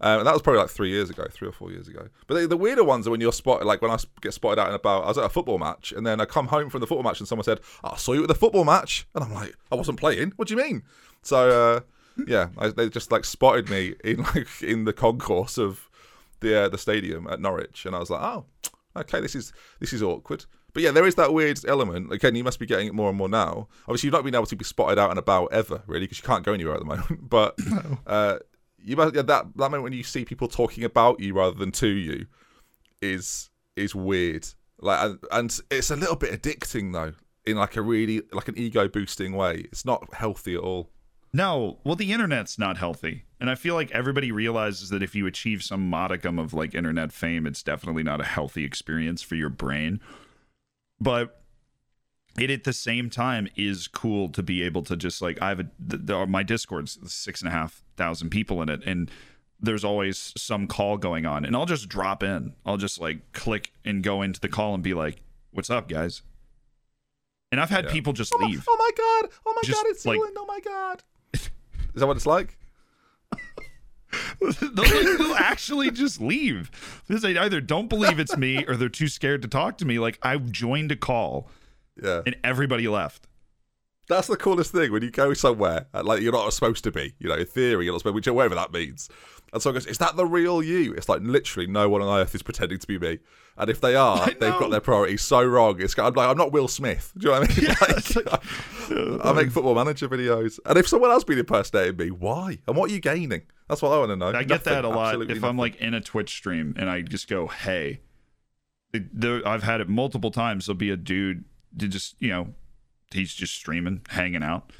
Um, 0.00 0.18
and 0.18 0.26
that 0.26 0.32
was 0.32 0.42
probably 0.42 0.60
like 0.60 0.70
three 0.70 0.90
years 0.90 1.10
ago, 1.10 1.26
three 1.30 1.48
or 1.48 1.52
four 1.52 1.70
years 1.70 1.88
ago. 1.88 2.08
But 2.26 2.34
the, 2.34 2.46
the 2.48 2.56
weirder 2.56 2.84
ones 2.84 3.06
are 3.06 3.10
when 3.10 3.20
you're 3.20 3.32
spotted, 3.32 3.64
like 3.64 3.80
when 3.80 3.90
I 3.90 3.98
get 4.20 4.34
spotted 4.34 4.60
out 4.60 4.66
and 4.66 4.76
about. 4.76 5.04
I 5.04 5.08
was 5.08 5.18
at 5.18 5.24
a 5.24 5.28
football 5.28 5.58
match, 5.58 5.92
and 5.92 6.06
then 6.06 6.20
I 6.20 6.24
come 6.24 6.48
home 6.48 6.70
from 6.70 6.80
the 6.80 6.86
football 6.86 7.04
match, 7.04 7.20
and 7.20 7.28
someone 7.28 7.44
said, 7.44 7.60
oh, 7.82 7.90
I 7.92 7.96
saw 7.96 8.12
you 8.12 8.22
at 8.22 8.28
the 8.28 8.34
football 8.34 8.64
match. 8.64 9.06
And 9.14 9.24
I'm 9.24 9.32
like, 9.32 9.54
I 9.70 9.76
wasn't 9.76 9.98
playing. 9.98 10.32
What 10.36 10.48
do 10.48 10.54
you 10.54 10.62
mean? 10.62 10.82
So, 11.22 11.48
uh, 11.48 11.80
yeah, 12.26 12.48
I, 12.58 12.68
they 12.68 12.88
just 12.88 13.12
like 13.12 13.24
spotted 13.24 13.70
me 13.70 13.94
in 14.02 14.22
like 14.34 14.62
in 14.62 14.84
the 14.84 14.92
concourse 14.92 15.56
of 15.56 15.88
the 16.40 16.64
uh, 16.64 16.68
the 16.68 16.78
stadium 16.78 17.26
at 17.28 17.40
Norwich, 17.40 17.86
and 17.86 17.94
I 17.94 18.00
was 18.00 18.10
like, 18.10 18.22
oh, 18.22 18.44
okay, 18.96 19.20
this 19.20 19.34
is 19.34 19.52
this 19.80 19.92
is 19.92 20.02
awkward. 20.02 20.44
But 20.72 20.82
yeah, 20.82 20.90
there 20.90 21.06
is 21.06 21.14
that 21.14 21.32
weird 21.32 21.60
element. 21.66 22.12
Again, 22.12 22.34
you 22.34 22.42
must 22.42 22.58
be 22.58 22.66
getting 22.66 22.88
it 22.88 22.94
more 22.94 23.08
and 23.08 23.16
more 23.16 23.28
now. 23.28 23.68
Obviously, 23.86 24.08
you've 24.08 24.14
not 24.14 24.24
been 24.24 24.34
able 24.34 24.46
to 24.46 24.56
be 24.56 24.64
spotted 24.64 24.98
out 24.98 25.10
and 25.10 25.18
about 25.18 25.52
ever, 25.52 25.82
really, 25.86 26.04
because 26.04 26.18
you 26.18 26.24
can't 26.24 26.44
go 26.44 26.52
anywhere 26.52 26.74
at 26.74 26.80
the 26.80 26.86
moment. 26.86 27.28
But 27.28 27.58
uh, 28.06 28.38
you 28.78 28.96
must 28.96 29.14
yeah, 29.14 29.22
that 29.22 29.56
that 29.56 29.70
moment 29.70 29.82
when 29.84 29.92
you 29.92 30.02
see 30.02 30.24
people 30.24 30.48
talking 30.48 30.84
about 30.84 31.20
you 31.20 31.34
rather 31.34 31.56
than 31.56 31.72
to 31.72 31.88
you 31.88 32.26
is 33.00 33.50
is 33.76 33.94
weird. 33.94 34.46
Like, 34.80 35.00
and, 35.00 35.18
and 35.30 35.60
it's 35.70 35.90
a 35.90 35.96
little 35.96 36.16
bit 36.16 36.40
addicting 36.40 36.92
though, 36.92 37.12
in 37.46 37.56
like 37.56 37.76
a 37.76 37.82
really 37.82 38.22
like 38.32 38.48
an 38.48 38.58
ego 38.58 38.88
boosting 38.88 39.32
way. 39.34 39.66
It's 39.70 39.84
not 39.84 40.12
healthy 40.14 40.54
at 40.54 40.60
all. 40.60 40.90
No, 41.34 41.78
well, 41.82 41.96
the 41.96 42.12
internet's 42.12 42.60
not 42.60 42.76
healthy. 42.76 43.24
And 43.40 43.50
I 43.50 43.56
feel 43.56 43.74
like 43.74 43.90
everybody 43.90 44.30
realizes 44.30 44.88
that 44.90 45.02
if 45.02 45.16
you 45.16 45.26
achieve 45.26 45.64
some 45.64 45.90
modicum 45.90 46.38
of 46.38 46.54
like 46.54 46.76
internet 46.76 47.10
fame, 47.12 47.44
it's 47.44 47.60
definitely 47.60 48.04
not 48.04 48.20
a 48.20 48.24
healthy 48.24 48.62
experience 48.64 49.20
for 49.20 49.34
your 49.34 49.48
brain. 49.48 50.00
But 51.00 51.42
it 52.38 52.50
at 52.50 52.62
the 52.62 52.72
same 52.72 53.10
time 53.10 53.48
is 53.56 53.88
cool 53.88 54.28
to 54.28 54.44
be 54.44 54.62
able 54.62 54.82
to 54.84 54.96
just 54.96 55.20
like 55.20 55.42
I 55.42 55.48
have 55.48 55.58
a 55.60 55.66
the, 55.78 55.96
the, 55.96 56.26
my 56.26 56.44
Discord's 56.44 56.98
six 57.12 57.40
and 57.40 57.48
a 57.48 57.52
half 57.52 57.82
thousand 57.96 58.30
people 58.30 58.62
in 58.62 58.68
it, 58.68 58.82
and 58.86 59.10
there's 59.58 59.84
always 59.84 60.32
some 60.36 60.68
call 60.68 60.98
going 60.98 61.26
on, 61.26 61.44
and 61.44 61.56
I'll 61.56 61.66
just 61.66 61.88
drop 61.88 62.22
in. 62.22 62.54
I'll 62.64 62.76
just 62.76 63.00
like 63.00 63.32
click 63.32 63.72
and 63.84 64.04
go 64.04 64.22
into 64.22 64.38
the 64.38 64.48
call 64.48 64.72
and 64.72 64.84
be 64.84 64.94
like, 64.94 65.20
"What's 65.50 65.68
up, 65.70 65.88
guys?" 65.88 66.22
And 67.50 67.60
I've 67.60 67.70
had 67.70 67.86
Yeah. 67.86 67.90
people 67.92 68.12
just 68.12 68.32
Oh 68.32 68.38
my, 68.38 68.46
leave. 68.46 68.64
oh 68.68 68.76
my 68.78 68.90
god! 68.96 69.30
Oh 69.46 69.52
my 69.54 69.62
Just, 69.64 69.82
god! 69.82 69.90
It's 69.90 70.06
like-! 70.06 70.20
Oh 70.36 70.46
my 70.46 70.60
god! 70.60 71.02
Is 71.94 72.00
that 72.00 72.06
what 72.06 72.16
it's 72.16 72.26
like? 72.26 72.56
they'll, 74.40 75.18
they'll 75.18 75.34
actually 75.34 75.90
just 75.90 76.20
leave 76.20 76.70
because 77.06 77.22
they 77.22 77.36
either 77.36 77.60
don't 77.60 77.88
believe 77.88 78.18
it's 78.18 78.36
me 78.36 78.64
or 78.66 78.76
they're 78.76 78.88
too 78.88 79.08
scared 79.08 79.42
to 79.42 79.48
talk 79.48 79.78
to 79.78 79.84
me. 79.84 79.98
Like 79.98 80.18
I 80.22 80.36
joined 80.36 80.92
a 80.92 80.96
call 80.96 81.48
Yeah. 82.02 82.22
and 82.26 82.36
everybody 82.44 82.86
left. 82.88 83.26
That's 84.08 84.26
the 84.28 84.36
coolest 84.36 84.72
thing 84.72 84.92
when 84.92 85.02
you 85.02 85.10
go 85.10 85.32
somewhere 85.34 85.86
uh, 85.94 86.02
like 86.02 86.20
you're 86.20 86.32
not 86.32 86.52
supposed 86.52 86.84
to 86.84 86.90
be. 86.90 87.14
You 87.18 87.28
know, 87.28 87.36
in 87.36 87.46
theory, 87.46 87.86
you're 87.86 87.94
not 87.94 88.00
supposed, 88.00 88.24
to 88.24 88.32
which 88.32 88.36
whatever 88.36 88.54
that 88.56 88.72
means. 88.72 89.08
And 89.52 89.62
someone 89.62 89.76
goes, 89.80 89.86
"Is 89.86 89.98
that 89.98 90.16
the 90.16 90.26
real 90.26 90.62
you?" 90.62 90.92
It's 90.94 91.08
like 91.08 91.20
literally 91.22 91.66
no 91.66 91.88
one 91.88 92.02
on 92.02 92.20
earth 92.20 92.34
is 92.34 92.42
pretending 92.42 92.78
to 92.78 92.86
be 92.86 92.98
me. 92.98 93.18
And 93.56 93.70
if 93.70 93.80
they 93.80 93.94
are, 94.08 94.26
they've 94.26 94.38
got 94.58 94.70
their 94.70 94.80
priorities 94.80 95.22
so 95.22 95.42
wrong. 95.44 95.80
It's 95.80 95.96
I'm 95.98 96.12
like 96.14 96.28
I'm 96.28 96.36
not 96.36 96.52
Will 96.52 96.68
Smith. 96.68 97.12
Do 97.16 97.28
you 97.28 97.32
know 97.34 97.40
what 97.40 97.50
I 97.50 97.54
mean? 97.60 97.66
it's 97.96 98.16
Like, 98.16 98.32
like- 98.32 99.24
I 99.24 99.32
make 99.32 99.50
football 99.50 99.74
manager 99.74 100.08
videos, 100.08 100.58
and 100.66 100.76
if 100.76 100.86
someone 100.88 101.10
else 101.10 101.24
been 101.24 101.38
impersonating 101.38 101.96
me, 101.96 102.10
why? 102.10 102.58
And 102.66 102.76
what 102.76 102.90
are 102.90 102.92
you 102.94 103.00
gaining? 103.00 103.42
That's 103.68 103.80
what 103.80 103.92
I 103.92 103.98
want 103.98 104.10
to 104.10 104.16
know. 104.16 104.32
I 104.32 104.42
get 104.42 104.64
that 104.64 104.84
a 104.84 104.88
lot. 104.88 105.30
If 105.30 105.42
I'm 105.42 105.56
like 105.56 105.76
in 105.76 105.94
a 105.94 106.00
Twitch 106.02 106.30
stream 106.30 106.74
and 106.76 106.90
I 106.90 107.00
just 107.00 107.28
go, 107.28 107.46
"Hey," 107.46 108.00
I've 108.92 109.62
had 109.62 109.80
it 109.80 109.88
multiple 109.88 110.30
times. 110.30 110.66
There'll 110.66 110.76
be 110.76 110.90
a 110.90 110.96
dude 110.96 111.44
to 111.78 111.88
just 111.88 112.16
you 112.20 112.28
know, 112.28 112.54
he's 113.14 113.34
just 113.34 113.54
streaming, 113.54 114.02
hanging 114.10 114.42
out, 114.42 114.72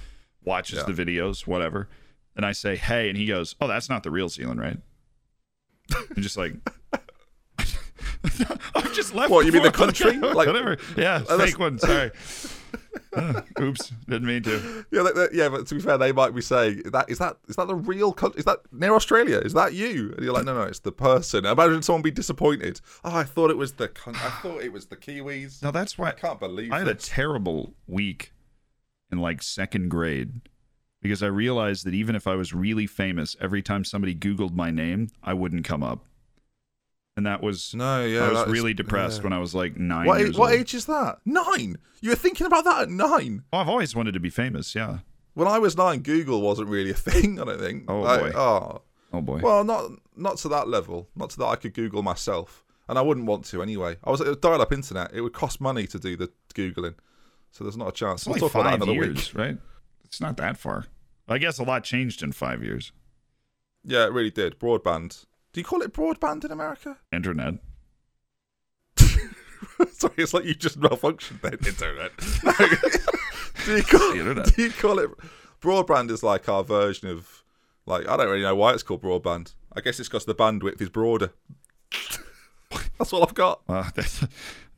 watches 0.42 0.78
Yeah. 0.86 0.92
the 0.92 1.04
videos, 1.04 1.46
whatever. 1.46 1.88
And 2.36 2.44
I 2.44 2.52
say, 2.52 2.76
"Hey," 2.76 3.08
and 3.08 3.16
he 3.16 3.26
goes, 3.26 3.54
"Oh, 3.60 3.68
that's 3.68 3.88
not 3.88 4.02
the 4.02 4.10
real 4.10 4.28
Zealand, 4.28 4.60
right?" 4.60 4.78
I'm 5.94 6.22
just 6.22 6.36
like. 6.36 6.54
I've 8.74 8.92
just 8.94 9.14
left. 9.14 9.30
What, 9.30 9.46
you 9.46 9.52
mean 9.52 9.62
the 9.62 9.70
country? 9.70 10.16
Like- 10.18 10.46
whatever. 10.46 10.76
Yeah, 10.96 11.20
fake 11.20 11.58
one. 11.58 11.78
Sorry. 11.78 12.10
Uh, 13.12 13.42
oops, 13.60 13.92
didn't 14.08 14.26
mean 14.26 14.42
to. 14.42 14.84
Yeah, 14.90 15.02
that- 15.04 15.14
that- 15.14 15.32
yeah, 15.32 15.48
but 15.48 15.66
to 15.68 15.74
be 15.76 15.80
fair, 15.80 15.96
they 15.96 16.10
might 16.10 16.34
be 16.34 16.40
saying 16.40 16.82
that 16.86 17.08
is 17.08 17.18
that 17.18 17.36
is 17.48 17.54
that 17.54 17.68
the 17.68 17.74
real 17.76 18.12
country? 18.12 18.40
Is 18.40 18.44
that 18.44 18.58
near 18.72 18.92
Australia? 18.94 19.38
Is 19.38 19.52
that 19.52 19.72
you? 19.72 20.12
And 20.16 20.24
you're 20.24 20.32
like, 20.34 20.44
no, 20.44 20.52
no, 20.54 20.62
it's 20.62 20.80
the 20.80 20.90
person. 20.90 21.46
Imagine 21.46 21.82
someone 21.82 22.02
be 22.02 22.10
disappointed. 22.10 22.80
Oh, 23.04 23.14
I 23.14 23.22
thought 23.22 23.50
it 23.50 23.56
was 23.56 23.74
the 23.74 23.86
coun- 23.86 24.16
I 24.16 24.30
thought 24.42 24.62
it 24.62 24.72
was 24.72 24.86
the 24.86 24.96
Kiwis. 24.96 25.62
No, 25.62 25.70
that's 25.70 25.96
why 25.96 26.08
I 26.08 26.12
can't 26.12 26.40
believe 26.40 26.72
I 26.72 26.80
had 26.80 26.88
a 26.88 26.94
terrible 26.94 27.74
week 27.86 28.32
in 29.12 29.18
like 29.18 29.42
second 29.42 29.90
grade 29.90 30.40
because 31.00 31.22
I 31.22 31.26
realized 31.28 31.86
that 31.86 31.94
even 31.94 32.16
if 32.16 32.26
I 32.26 32.34
was 32.34 32.52
really 32.52 32.86
famous, 32.88 33.36
every 33.40 33.62
time 33.62 33.84
somebody 33.84 34.14
Googled 34.16 34.54
my 34.54 34.72
name, 34.72 35.08
I 35.22 35.34
wouldn't 35.34 35.64
come 35.64 35.84
up. 35.84 36.04
And 37.16 37.26
that 37.26 37.42
was 37.42 37.74
no, 37.74 38.04
yeah, 38.04 38.24
I 38.24 38.28
was 38.28 38.38
that 38.38 38.46
is- 38.48 38.52
really 38.52 38.74
depressed 38.74 39.18
yeah. 39.18 39.24
when 39.24 39.32
I 39.32 39.38
was 39.38 39.54
like 39.54 39.76
nine 39.76 40.06
What, 40.06 40.18
years 40.18 40.30
age, 40.30 40.36
what 40.36 40.52
age 40.52 40.74
is 40.74 40.86
that? 40.86 41.18
Nine. 41.24 41.76
You 42.00 42.10
were 42.10 42.16
thinking 42.16 42.46
about 42.46 42.64
that 42.64 42.82
at 42.82 42.88
nine. 42.90 43.44
Oh, 43.52 43.58
I've 43.58 43.68
always 43.68 43.94
wanted 43.94 44.12
to 44.14 44.20
be 44.20 44.30
famous. 44.30 44.74
Yeah. 44.74 44.98
When 45.34 45.46
I 45.48 45.58
was 45.58 45.76
nine, 45.76 46.00
Google 46.00 46.42
wasn't 46.42 46.68
really 46.68 46.90
a 46.90 46.94
thing. 47.10 47.40
I 47.40 47.44
don't 47.44 47.60
think. 47.60 47.84
Oh, 47.88 48.00
Like, 48.00 48.20
boy. 48.32 48.38
Oh, 48.38 48.82
Oh 49.12 49.20
boy. 49.20 49.38
well, 49.42 49.62
not 49.62 49.90
not 50.16 50.38
to 50.38 50.48
that 50.48 50.66
level. 50.68 51.08
Not 51.14 51.30
to 51.30 51.38
that 51.38 51.46
I 51.46 51.56
could 51.56 51.72
Google 51.74 52.02
myself, 52.02 52.64
and 52.88 52.98
I 52.98 53.02
wouldn't 53.02 53.26
want 53.26 53.44
to 53.46 53.62
anyway. 53.62 53.96
I 54.02 54.10
was 54.10 54.18
was 54.20 54.36
dial-up 54.38 54.72
internet. 54.72 55.12
It 55.14 55.20
would 55.20 55.32
cost 55.32 55.60
money 55.60 55.86
to 55.86 56.00
do 56.00 56.16
the 56.16 56.30
googling, 56.54 56.96
so 57.52 57.62
there's 57.62 57.76
not 57.76 57.88
a 57.90 57.92
chance. 57.92 58.22
it's 58.26 58.40
We'll 58.40 58.48
talk 58.50 58.60
about 58.60 58.64
that 58.64 58.74
another 58.82 58.92
years, 58.92 59.32
week. 59.32 59.40
right? 59.40 59.58
It's 60.04 60.20
not 60.20 60.36
that 60.38 60.56
far. 60.56 60.86
I 61.28 61.38
guess 61.38 61.58
a 61.60 61.62
lot 61.62 61.84
changed 61.84 62.24
in 62.24 62.32
five 62.32 62.62
years. 62.64 62.90
Yeah, 63.84 64.04
it 64.06 64.12
really 64.12 64.30
did. 64.32 64.58
Broadband. 64.58 65.24
Do 65.54 65.60
you 65.60 65.64
call 65.64 65.82
it 65.82 65.92
broadband 65.92 66.44
in 66.44 66.50
America? 66.50 66.98
Internet. 67.12 67.54
Sorry, 68.98 70.14
it's 70.16 70.34
like 70.34 70.44
you 70.44 70.52
just 70.52 70.80
malfunctioned 70.80 71.42
then. 71.42 71.58
Internet. 71.64 72.10
Do 73.64 73.76
you 73.76 73.82
call 73.84 74.12
internet. 74.12 74.54
Do 74.54 74.62
you 74.62 74.70
call 74.70 74.98
it 74.98 75.10
broadband? 75.62 76.10
Is 76.10 76.24
like 76.24 76.48
our 76.48 76.64
version 76.64 77.08
of 77.08 77.44
like 77.86 78.08
I 78.08 78.16
don't 78.16 78.28
really 78.28 78.42
know 78.42 78.56
why 78.56 78.72
it's 78.72 78.82
called 78.82 79.02
broadband. 79.02 79.54
I 79.72 79.80
guess 79.80 80.00
it's 80.00 80.08
because 80.08 80.24
the 80.24 80.34
bandwidth 80.34 80.82
is 80.82 80.88
broader. 80.88 81.30
That's 82.98 83.12
all 83.12 83.22
I've 83.22 83.34
got. 83.34 83.60
Uh, 83.68 83.90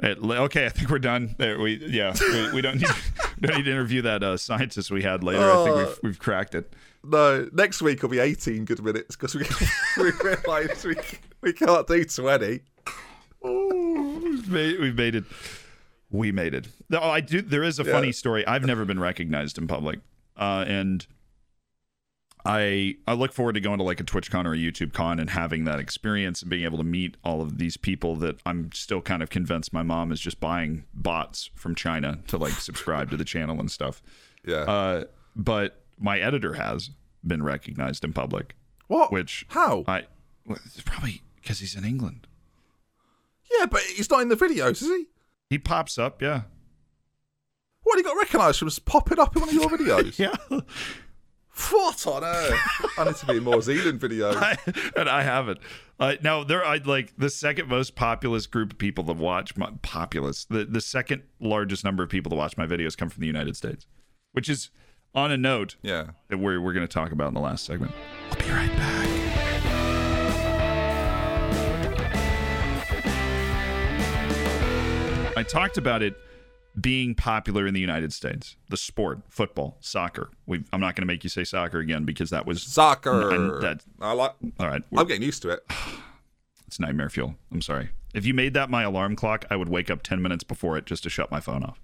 it, 0.01 0.19
okay, 0.23 0.67
I 0.67 0.69
think 0.69 0.91
we're 0.91 0.99
done. 0.99 1.35
There, 1.39 1.59
we 1.59 1.77
yeah, 1.87 2.15
we, 2.21 2.55
we 2.55 2.61
don't 2.63 2.79
need 2.79 2.89
don't 3.41 3.57
need 3.57 3.65
to 3.65 3.71
interview 3.71 4.03
that 4.03 4.23
uh, 4.23 4.37
scientist 4.37 4.91
we 4.91 5.03
had 5.03 5.23
later. 5.25 5.51
I 5.51 5.65
think 5.65 5.77
Uh, 5.77 5.79
we've 5.79 5.99
we've 6.03 6.19
cracked 6.19 6.55
it. 6.55 6.73
No, 7.05 7.49
next 7.53 7.81
week 7.83 8.03
will 8.03 8.09
be 8.09 8.19
18 8.19 8.65
good 8.65 8.83
minutes 8.83 9.15
because 9.17 9.35
we 9.35 9.45
we 10.03 10.11
realise 10.23 10.85
we 10.85 10.97
we 11.41 11.53
can't 11.53 11.87
do 11.87 12.05
20. 12.05 12.61
Oh, 13.43 14.21
we've 14.23 14.49
made, 14.49 14.81
we've 14.81 14.97
made 14.97 15.15
it. 15.15 15.25
We 16.11 16.33
made 16.33 16.55
it. 16.55 16.69
No, 16.89 17.01
I 17.03 17.21
do. 17.21 17.43
There 17.43 17.63
is 17.63 17.79
a 17.79 17.85
Yeah. 17.85 17.93
funny 17.93 18.13
story. 18.13 18.47
I've 18.47 18.65
never 18.65 18.85
been 18.85 19.01
recognized 19.01 19.59
in 19.59 19.67
public, 19.67 20.01
uh, 20.37 20.65
and 20.67 21.07
I 22.47 22.97
I 23.07 23.15
look 23.15 23.33
forward 23.33 23.55
to 23.55 23.61
going 23.61 23.79
to 23.79 23.85
like 23.85 24.01
a 24.01 24.05
TwitchCon 24.05 24.45
or 24.47 24.55
a 24.55 24.57
YouTube 24.57 24.93
con 24.93 25.19
and 25.19 25.31
having 25.31 25.65
that 25.65 25.79
experience 25.81 26.43
and 26.43 26.51
being 26.51 26.65
able 26.65 26.79
to 26.79 26.85
meet 26.85 27.17
all 27.25 27.41
of 27.43 27.59
these 27.59 27.77
people 27.77 28.17
that 28.17 28.37
I'm 28.47 28.71
still 28.73 29.01
kind 29.01 29.23
of 29.23 29.31
convinced 29.31 29.73
my 29.73 29.83
mom 29.83 30.13
is 30.13 30.21
just 30.21 30.39
buying 30.41 30.85
bots 30.95 31.51
from 31.55 31.75
China 31.75 32.19
to 32.29 32.37
like 32.39 32.53
subscribe 32.55 33.11
to 33.11 33.17
the 33.17 33.25
channel 33.25 33.59
and 33.61 33.71
stuff. 33.71 34.03
Yeah. 34.47 34.59
Uh, 34.59 35.05
but 35.35 35.83
my 35.99 36.19
editor 36.19 36.55
has 36.55 36.91
been 37.27 37.43
recognized 37.43 38.05
in 38.05 38.13
public, 38.13 38.55
what? 38.87 39.11
which 39.13 39.47
How? 39.49 39.85
I 39.89 40.05
well, 40.47 40.59
probably 40.85 41.23
because 41.43 41.59
he's 41.61 41.75
in 41.75 41.85
England. 41.85 42.27
yeah, 43.59 43.67
but 43.67 43.81
he's 43.83 44.09
not 44.11 44.21
in 44.23 44.29
the 44.29 44.37
videos, 44.37 44.83
is 44.83 44.89
he? 44.89 45.07
He 45.51 45.59
pops 45.59 45.99
up, 45.99 46.23
yeah. 46.23 46.43
What, 47.83 47.97
he 47.99 48.03
got 48.03 48.17
recognised 48.17 48.59
from 48.59 48.69
just 48.69 48.85
popping 48.85 49.19
up 49.21 49.37
in 49.37 49.43
one 49.43 49.49
of 49.49 49.55
your 49.55 49.69
videos? 49.79 50.19
Yeah. 50.19 50.35
What 51.71 52.07
on 52.07 52.23
earth? 52.23 52.61
I 52.99 53.05
need 53.05 53.17
to 53.17 53.27
be 53.27 53.37
in 53.39 53.45
more 53.45 53.63
Zealand 53.63 53.99
videos. 54.01 54.35
I, 54.37 54.57
and 54.99 55.09
I 55.09 55.23
haven't. 55.23 55.59
Uh, 55.99 56.15
now 56.23 56.45
there, 56.45 56.65
I 56.65 56.77
like 56.85 57.15
the 57.17 57.31
second 57.31 57.69
most 57.69 57.95
populous 57.95 58.47
group 58.47 58.73
of 58.73 58.79
people 58.79 59.05
that 59.05 59.17
watch 59.17 59.57
my 59.57 59.71
populous. 59.83 60.45
The 60.45 60.65
the 60.67 60.81
second 60.83 61.23
largest 61.41 61.83
number 61.85 62.03
of 62.03 62.11
people 62.11 62.31
that 62.31 62.37
watch 62.37 62.57
my 62.59 62.67
videos 62.67 62.97
come 62.97 63.09
from 63.09 63.23
the 63.23 63.27
United 63.27 63.57
States, 63.57 63.87
which 64.33 64.49
is 64.51 64.71
on 65.15 65.33
a 65.33 65.37
note 65.39 65.77
Yeah. 65.83 66.09
that 66.29 66.39
we're 66.39 66.61
we're 66.61 66.75
going 66.75 66.87
to 66.87 66.93
talk 66.93 67.11
about 67.13 67.29
in 67.29 67.35
the 67.35 67.41
last 67.41 67.65
segment. 67.65 67.93
I'll 68.31 68.37
be 68.39 68.51
right 68.51 68.77
back. 68.77 69.07
I 75.39 75.43
talked 75.43 75.77
about 75.77 76.03
it 76.03 76.15
being 76.81 77.15
popular 77.15 77.67
in 77.67 77.75
the 77.75 77.81
United 77.81 78.13
States. 78.13 78.57
The 78.69 78.77
sport, 78.77 79.21
football, 79.29 79.79
soccer. 79.81 80.31
we 80.47 80.63
I'm 80.73 80.81
not 80.81 80.95
going 80.95 81.03
to 81.03 81.07
make 81.07 81.25
you 81.25 81.31
say 81.31 81.45
soccer 81.45 81.79
again 81.79 82.05
because 82.05 82.31
that 82.31 82.47
was 82.47 82.63
Soccer. 82.63 83.31
And 83.35 83.63
that- 83.63 83.83
I 84.01 84.13
like. 84.13 84.33
all 84.61 84.69
right. 84.69 84.83
I'm 84.97 85.07
getting 85.07 85.23
used 85.23 85.43
to 85.43 85.51
it. 85.51 85.61
It's 86.69 86.81
nightmare 86.81 87.09
fuel. 87.09 87.37
I'm 87.53 87.63
sorry. 87.63 87.91
If 88.13 88.27
you 88.27 88.35
made 88.35 88.53
that 88.55 88.69
my 88.69 88.83
alarm 88.83 89.15
clock, 89.15 89.45
I 89.51 89.55
would 89.57 89.69
wake 89.69 89.89
up 89.89 90.03
10 90.03 90.21
minutes 90.21 90.43
before 90.43 90.77
it 90.77 90.85
just 90.85 91.05
to 91.05 91.09
shut 91.09 91.31
my 91.31 91.39
phone 91.39 91.63
off. 91.63 91.81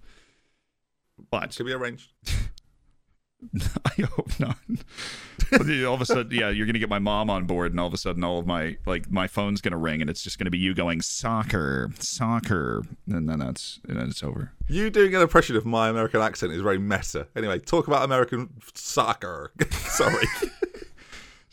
But 1.30 1.54
Can 1.54 1.66
be 1.66 1.72
arranged. 1.72 2.10
I 3.84 4.02
hope 4.02 4.38
not. 4.40 4.56
But 5.50 5.62
all 5.84 5.94
of 5.94 6.00
a 6.00 6.06
sudden, 6.06 6.32
yeah, 6.32 6.48
you're 6.50 6.66
gonna 6.66 6.78
get 6.78 6.88
my 6.88 6.98
mom 6.98 7.28
on 7.28 7.44
board, 7.44 7.72
and 7.72 7.80
all 7.80 7.86
of 7.86 7.94
a 7.94 7.98
sudden, 7.98 8.24
all 8.24 8.38
of 8.38 8.46
my 8.46 8.76
like 8.86 9.10
my 9.10 9.26
phone's 9.26 9.60
gonna 9.60 9.76
ring, 9.76 10.00
and 10.00 10.08
it's 10.08 10.22
just 10.22 10.38
gonna 10.38 10.50
be 10.50 10.58
you 10.58 10.74
going 10.74 11.02
soccer, 11.02 11.90
soccer, 11.98 12.82
and 13.06 13.28
then 13.28 13.38
that's 13.38 13.80
and 13.88 13.98
then 13.98 14.08
it's 14.08 14.22
over. 14.22 14.52
You 14.68 14.90
doing 14.90 15.14
an 15.14 15.20
impression 15.22 15.56
of 15.56 15.66
my 15.66 15.88
American 15.88 16.20
accent 16.20 16.52
is 16.52 16.62
very 16.62 16.78
meta. 16.78 17.26
Anyway, 17.36 17.58
talk 17.58 17.86
about 17.86 18.04
American 18.04 18.50
soccer. 18.74 19.52
Sorry. 19.70 20.26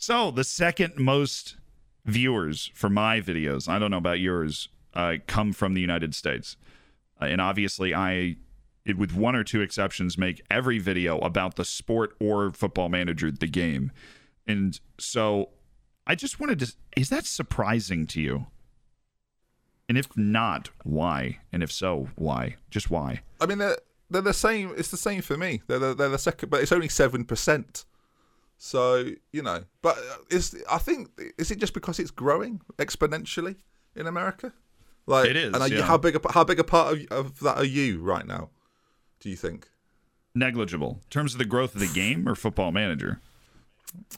So 0.02 0.30
the 0.30 0.44
second 0.44 0.94
most 0.96 1.56
viewers 2.06 2.70
for 2.74 2.88
my 2.88 3.20
videos, 3.20 3.68
I 3.68 3.78
don't 3.78 3.90
know 3.90 3.98
about 3.98 4.18
yours, 4.18 4.70
uh, 4.94 5.16
come 5.26 5.52
from 5.52 5.74
the 5.74 5.82
United 5.82 6.14
States, 6.14 6.56
uh, 7.20 7.26
and 7.26 7.38
obviously 7.38 7.94
I, 7.94 8.36
it, 8.90 8.98
with 8.98 9.14
one 9.14 9.34
or 9.34 9.44
two 9.44 9.60
exceptions, 9.60 10.18
make 10.18 10.42
every 10.50 10.78
video 10.78 11.18
about 11.18 11.56
the 11.56 11.64
sport 11.64 12.14
or 12.20 12.50
Football 12.50 12.88
Manager, 12.88 13.30
the 13.30 13.46
game, 13.46 13.92
and 14.46 14.78
so 14.98 15.50
I 16.06 16.14
just 16.14 16.40
wanted 16.40 16.58
to. 16.60 16.74
Is 16.96 17.08
that 17.10 17.24
surprising 17.24 18.06
to 18.08 18.20
you? 18.20 18.46
And 19.88 19.98
if 19.98 20.16
not, 20.16 20.70
why? 20.84 21.38
And 21.52 21.62
if 21.62 21.72
so, 21.72 22.08
why? 22.14 22.56
Just 22.70 22.90
why? 22.90 23.22
I 23.40 23.46
mean, 23.46 23.58
they're 23.58 23.78
they're 24.10 24.22
the 24.22 24.34
same. 24.34 24.74
It's 24.76 24.90
the 24.90 24.96
same 24.96 25.22
for 25.22 25.36
me. 25.36 25.62
They're 25.66 25.78
the, 25.78 25.94
they're 25.94 26.08
the 26.08 26.18
second, 26.18 26.48
but 26.48 26.60
it's 26.60 26.72
only 26.72 26.88
seven 26.88 27.24
percent. 27.24 27.84
So 28.58 29.10
you 29.32 29.42
know, 29.42 29.64
but 29.82 29.96
uh, 29.98 30.16
is 30.30 30.62
I 30.70 30.78
think 30.78 31.10
is 31.38 31.50
it 31.50 31.58
just 31.58 31.74
because 31.74 31.98
it's 31.98 32.10
growing 32.10 32.60
exponentially 32.76 33.56
in 33.96 34.06
America? 34.06 34.52
Like 35.06 35.28
It 35.30 35.36
is, 35.36 35.54
And 35.54 35.62
are 35.62 35.68
you, 35.68 35.78
yeah. 35.78 35.84
how 35.84 35.96
big 35.96 36.16
a 36.16 36.32
how 36.32 36.44
big 36.44 36.60
a 36.60 36.64
part 36.64 36.94
of, 36.94 37.06
of 37.10 37.40
that 37.40 37.56
are 37.56 37.64
you 37.64 38.00
right 38.00 38.26
now? 38.26 38.50
Do 39.20 39.30
you 39.30 39.36
think? 39.36 39.68
Negligible 40.34 41.00
in 41.04 41.10
terms 41.10 41.34
of 41.34 41.38
the 41.38 41.44
growth 41.44 41.74
of 41.74 41.80
the 41.80 41.92
game 41.92 42.28
or 42.28 42.34
Football 42.34 42.72
Manager. 42.72 43.20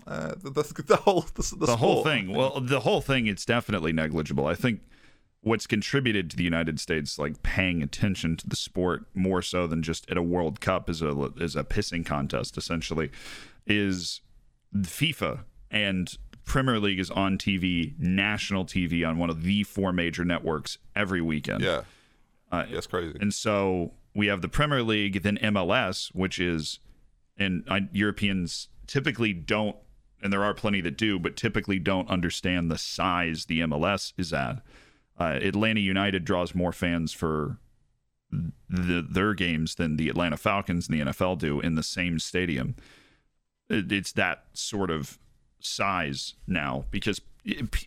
Uh, 0.06 0.34
the, 0.42 0.50
the, 0.50 0.82
the 0.86 0.96
whole 0.96 1.22
the, 1.34 1.56
the, 1.66 1.76
whole 1.76 2.04
thing 2.04 2.30
well 2.30 2.60
the 2.60 2.80
whole 2.80 3.00
thing 3.00 3.26
it's 3.26 3.46
definitely 3.46 3.90
negligible 3.90 4.46
i 4.46 4.54
think 4.54 4.82
what's 5.40 5.66
contributed 5.66 6.28
to 6.28 6.36
the 6.36 6.44
united 6.44 6.78
states 6.78 7.18
like 7.18 7.42
paying 7.42 7.82
attention 7.82 8.36
to 8.36 8.46
the 8.46 8.54
sport 8.54 9.06
more 9.14 9.40
so 9.40 9.66
than 9.66 9.82
just 9.82 10.10
at 10.10 10.18
a 10.18 10.22
world 10.22 10.60
cup 10.60 10.90
is 10.90 11.00
a 11.00 11.08
is 11.38 11.56
a 11.56 11.64
pissing 11.64 12.04
contest 12.04 12.58
essentially 12.58 13.10
is 13.66 14.20
fifa 14.76 15.40
and 15.70 16.18
premier 16.44 16.78
league 16.78 17.00
is 17.00 17.10
on 17.10 17.38
tv 17.38 17.98
national 17.98 18.66
tv 18.66 19.08
on 19.08 19.16
one 19.16 19.30
of 19.30 19.42
the 19.42 19.62
four 19.64 19.90
major 19.90 20.22
networks 20.22 20.76
every 20.94 21.22
weekend 21.22 21.62
Yeah, 21.62 21.82
Uh, 22.50 22.66
yeah, 22.68 22.76
it's 22.76 22.86
crazy. 22.86 23.16
and 23.22 23.32
so 23.32 23.94
we 24.14 24.26
have 24.26 24.42
the 24.42 24.48
Premier 24.48 24.82
League, 24.82 25.22
then 25.22 25.38
MLS, 25.38 26.14
which 26.14 26.38
is, 26.38 26.78
and 27.38 27.64
I, 27.68 27.88
Europeans 27.92 28.68
typically 28.86 29.32
don't, 29.32 29.76
and 30.22 30.32
there 30.32 30.44
are 30.44 30.54
plenty 30.54 30.80
that 30.82 30.96
do, 30.96 31.18
but 31.18 31.36
typically 31.36 31.78
don't 31.78 32.08
understand 32.08 32.70
the 32.70 32.78
size 32.78 33.46
the 33.46 33.60
MLS 33.60 34.12
is 34.16 34.32
at. 34.32 34.62
Uh, 35.18 35.38
Atlanta 35.42 35.80
United 35.80 36.24
draws 36.24 36.54
more 36.54 36.72
fans 36.72 37.12
for 37.12 37.58
the, 38.30 39.06
their 39.08 39.34
games 39.34 39.74
than 39.74 39.96
the 39.96 40.08
Atlanta 40.08 40.36
Falcons 40.36 40.88
and 40.88 40.98
the 40.98 41.12
NFL 41.12 41.38
do 41.38 41.60
in 41.60 41.74
the 41.74 41.82
same 41.82 42.18
stadium. 42.18 42.74
It, 43.68 43.90
it's 43.92 44.12
that 44.12 44.44
sort 44.52 44.90
of 44.90 45.18
size 45.60 46.34
now 46.46 46.86
because 46.90 47.20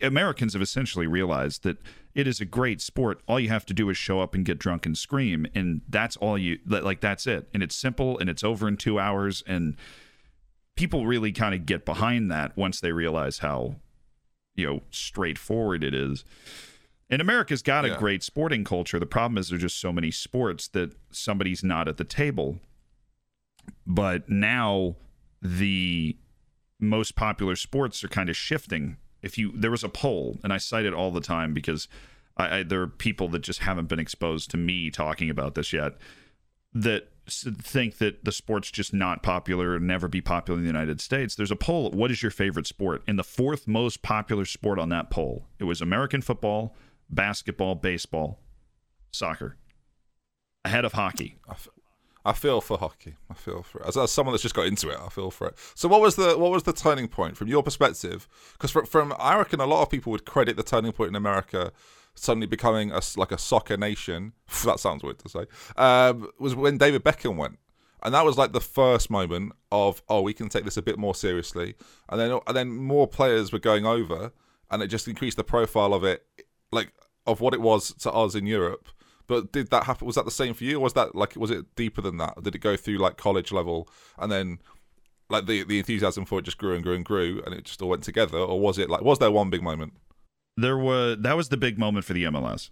Americans 0.02 0.54
have 0.54 0.62
essentially 0.62 1.08
realized 1.08 1.64
that 1.64 1.78
it 2.14 2.28
is 2.28 2.42
a 2.42 2.46
great 2.46 2.82
sport. 2.82 3.22
All 3.28 3.40
you 3.40 3.50
have 3.50 3.66
to 3.68 3.74
do 3.74 3.90
is 3.90 3.98
show 3.98 4.20
up 4.20 4.36
and 4.36 4.46
get 4.46 4.60
drunk 4.60 4.86
and 4.86 4.98
scream, 4.98 5.48
and 5.56 5.82
that's 5.88 6.18
all 6.18 6.38
you 6.38 6.60
like. 6.66 7.02
That's 7.02 7.26
it, 7.26 7.48
and 7.54 7.64
it's 7.64 7.76
simple, 7.76 8.18
and 8.20 8.30
it's 8.30 8.44
over 8.44 8.68
in 8.68 8.78
two 8.78 9.00
hours, 9.00 9.44
and 9.48 9.76
people 10.76 11.06
really 11.06 11.32
kind 11.32 11.56
of 11.56 11.66
get 11.66 11.86
behind 11.86 12.30
that 12.32 12.56
once 12.58 12.82
they 12.82 12.92
realize 12.92 13.40
how 13.40 13.76
you 14.56 14.66
know 14.66 14.82
straightforward 14.92 15.84
it 15.84 15.94
is. 15.94 16.26
And 17.10 17.22
America's 17.22 17.62
got 17.62 17.86
a 17.86 17.96
great 17.96 18.24
sporting 18.24 18.64
culture. 18.64 19.00
The 19.00 19.06
problem 19.06 19.38
is 19.38 19.50
there's 19.50 19.62
just 19.62 19.80
so 19.80 19.94
many 19.94 20.10
sports 20.10 20.68
that 20.70 20.96
somebody's 21.12 21.64
not 21.64 21.88
at 21.88 21.98
the 21.98 22.04
table. 22.04 22.60
But 23.86 24.28
now 24.28 24.96
the 25.42 26.18
most 26.80 27.16
popular 27.16 27.56
sports 27.56 28.04
are 28.04 28.08
kind 28.08 28.28
of 28.28 28.36
shifting. 28.36 28.98
If 29.26 29.38
you 29.38 29.52
there 29.54 29.72
was 29.72 29.84
a 29.84 29.90
poll, 29.90 30.40
and 30.44 30.54
I 30.54 30.58
cite 30.58 30.86
it 30.86 30.94
all 30.94 31.12
the 31.12 31.20
time 31.20 31.54
because 31.54 31.90
I, 32.38 32.60
I, 32.60 32.64
there 32.64 32.82
are 32.82 32.88
people 32.88 33.28
that 33.30 33.40
just 33.40 33.60
haven't 33.60 33.88
been 33.88 34.00
exposed 34.00 34.52
to 34.52 34.58
me 34.58 34.90
talking 34.90 35.30
about 35.30 35.56
this 35.56 35.74
yet 35.74 35.96
that 36.74 37.10
think 37.28 37.98
that 37.98 38.24
the 38.24 38.32
sport's 38.32 38.70
just 38.70 38.94
not 38.94 39.24
popular 39.24 39.80
never 39.80 40.08
be 40.08 40.22
popular 40.22 40.60
in 40.60 40.64
the 40.64 40.72
United 40.72 41.02
States. 41.02 41.36
There's 41.36 41.52
a 41.52 41.56
poll. 41.56 41.90
What 41.92 42.12
is 42.12 42.22
your 42.22 42.32
favorite 42.32 42.68
sport? 42.68 43.02
And 43.08 43.18
the 43.18 43.24
fourth 43.24 43.68
most 43.68 44.04
popular 44.04 44.46
sport 44.46 44.78
on 44.78 44.90
that 44.90 45.10
poll, 45.10 45.48
it 45.58 45.64
was 45.64 45.82
American 45.82 46.22
football, 46.22 46.76
basketball, 47.10 47.76
baseball, 47.76 48.40
soccer, 49.12 49.58
ahead 50.64 50.86
of 50.86 50.94
hockey. 50.94 51.38
I, 52.26 52.34
feel 52.34 52.62
for 52.62 52.78
hockey. 52.78 53.16
I 53.30 53.34
feel 53.34 53.64
for 53.64 53.80
it. 53.80 53.88
As, 53.88 53.98
as 53.98 54.12
someone 54.12 54.34
that's 54.34 54.44
just 54.44 54.56
got 54.56 54.66
into 54.66 54.90
it, 54.90 54.98
I 55.00 55.10
feel 55.10 55.32
for 55.32 55.48
it. 55.48 55.56
So, 55.76 55.88
what 55.88 56.02
was 56.02 56.16
the 56.16 56.38
what 56.38 56.52
was 56.52 56.64
the 56.64 56.74
turning 56.74 57.08
point 57.08 57.38
from 57.38 57.48
your 57.48 57.64
perspective? 57.64 58.28
Because 58.54 58.72
from, 58.72 58.86
from 58.86 59.14
I 59.20 59.38
reckon 59.38 59.60
a 59.60 59.66
lot 59.66 59.82
of 59.82 59.90
people 59.90 60.12
would 60.12 60.26
credit 60.26 60.58
the 60.58 60.64
turning 60.64 60.92
point 60.92 61.10
in 61.10 61.16
America 61.16 61.72
suddenly 62.16 62.48
becoming 62.48 62.92
a 62.92 63.02
like 63.18 63.32
a 63.32 63.38
soccer 63.38 63.78
nation. 63.78 64.34
that 64.66 64.80
sounds 64.80 65.04
weird 65.04 65.20
to 65.20 65.30
say. 65.30 65.46
Um, 65.78 66.30
was 66.40 66.56
when 66.56 66.78
David 66.78 67.04
Beckham 67.04 67.36
went. 67.36 67.60
And 68.04 68.14
that 68.14 68.24
was 68.24 68.38
like 68.38 68.52
the 68.52 68.62
first 68.62 69.10
moment 69.10 69.54
of 69.72 70.04
oh 70.10 70.22
we 70.22 70.34
can 70.34 70.48
take 70.48 70.64
this 70.64 70.78
a 70.78 70.82
bit 70.84 71.00
more 71.00 71.16
seriously, 71.16 71.74
and 72.08 72.20
then 72.20 72.40
and 72.46 72.56
then 72.56 72.70
more 72.70 73.08
players 73.08 73.52
were 73.52 73.58
going 73.58 73.84
over, 73.86 74.32
and 74.70 74.84
it 74.84 74.88
just 74.88 75.08
increased 75.08 75.38
the 75.38 75.44
profile 75.44 75.92
of 75.92 76.04
it, 76.04 76.24
like 76.72 76.94
of 77.26 77.42
what 77.42 77.56
it 77.56 77.62
was 77.62 77.94
to 77.94 78.12
us 78.12 78.36
in 78.36 78.46
Europe. 78.46 78.90
But 79.28 79.52
did 79.52 79.72
that 79.72 79.86
happen? 79.86 80.06
Was 80.06 80.16
that 80.16 80.26
the 80.26 80.32
same 80.32 80.54
for 80.54 80.64
you, 80.64 80.78
or 80.78 80.82
was 80.82 80.94
that 80.94 81.16
like 81.16 81.36
was 81.36 81.52
it 81.52 81.76
deeper 81.76 82.02
than 82.02 82.18
that? 82.18 82.42
Did 82.44 82.56
it 82.56 82.60
go 82.60 82.76
through 82.76 82.98
like 82.98 83.18
college 83.18 83.52
level, 83.52 83.88
and 84.18 84.32
then 84.32 84.60
like 85.30 85.46
the 85.46 85.64
the 85.64 85.80
enthusiasm 85.80 86.26
for 86.26 86.40
it 86.40 86.46
just 86.46 86.58
grew 86.58 86.76
and 86.76 86.84
grew 86.84 86.96
and 86.96 87.06
grew, 87.06 87.42
and 87.46 87.54
it 87.56 87.66
just 87.66 87.82
all 87.82 87.90
went 87.90 88.04
together, 88.04 88.38
or 88.38 88.60
was 88.60 88.78
it 88.78 88.90
like 88.90 89.02
was 89.02 89.20
there 89.20 89.32
one 89.32 89.50
big 89.50 89.64
moment? 89.64 89.94
there 90.58 90.78
was 90.78 91.18
that 91.20 91.36
was 91.36 91.50
the 91.50 91.58
big 91.58 91.78
moment 91.78 92.06
for 92.06 92.14
the 92.14 92.24
MLS 92.26 92.70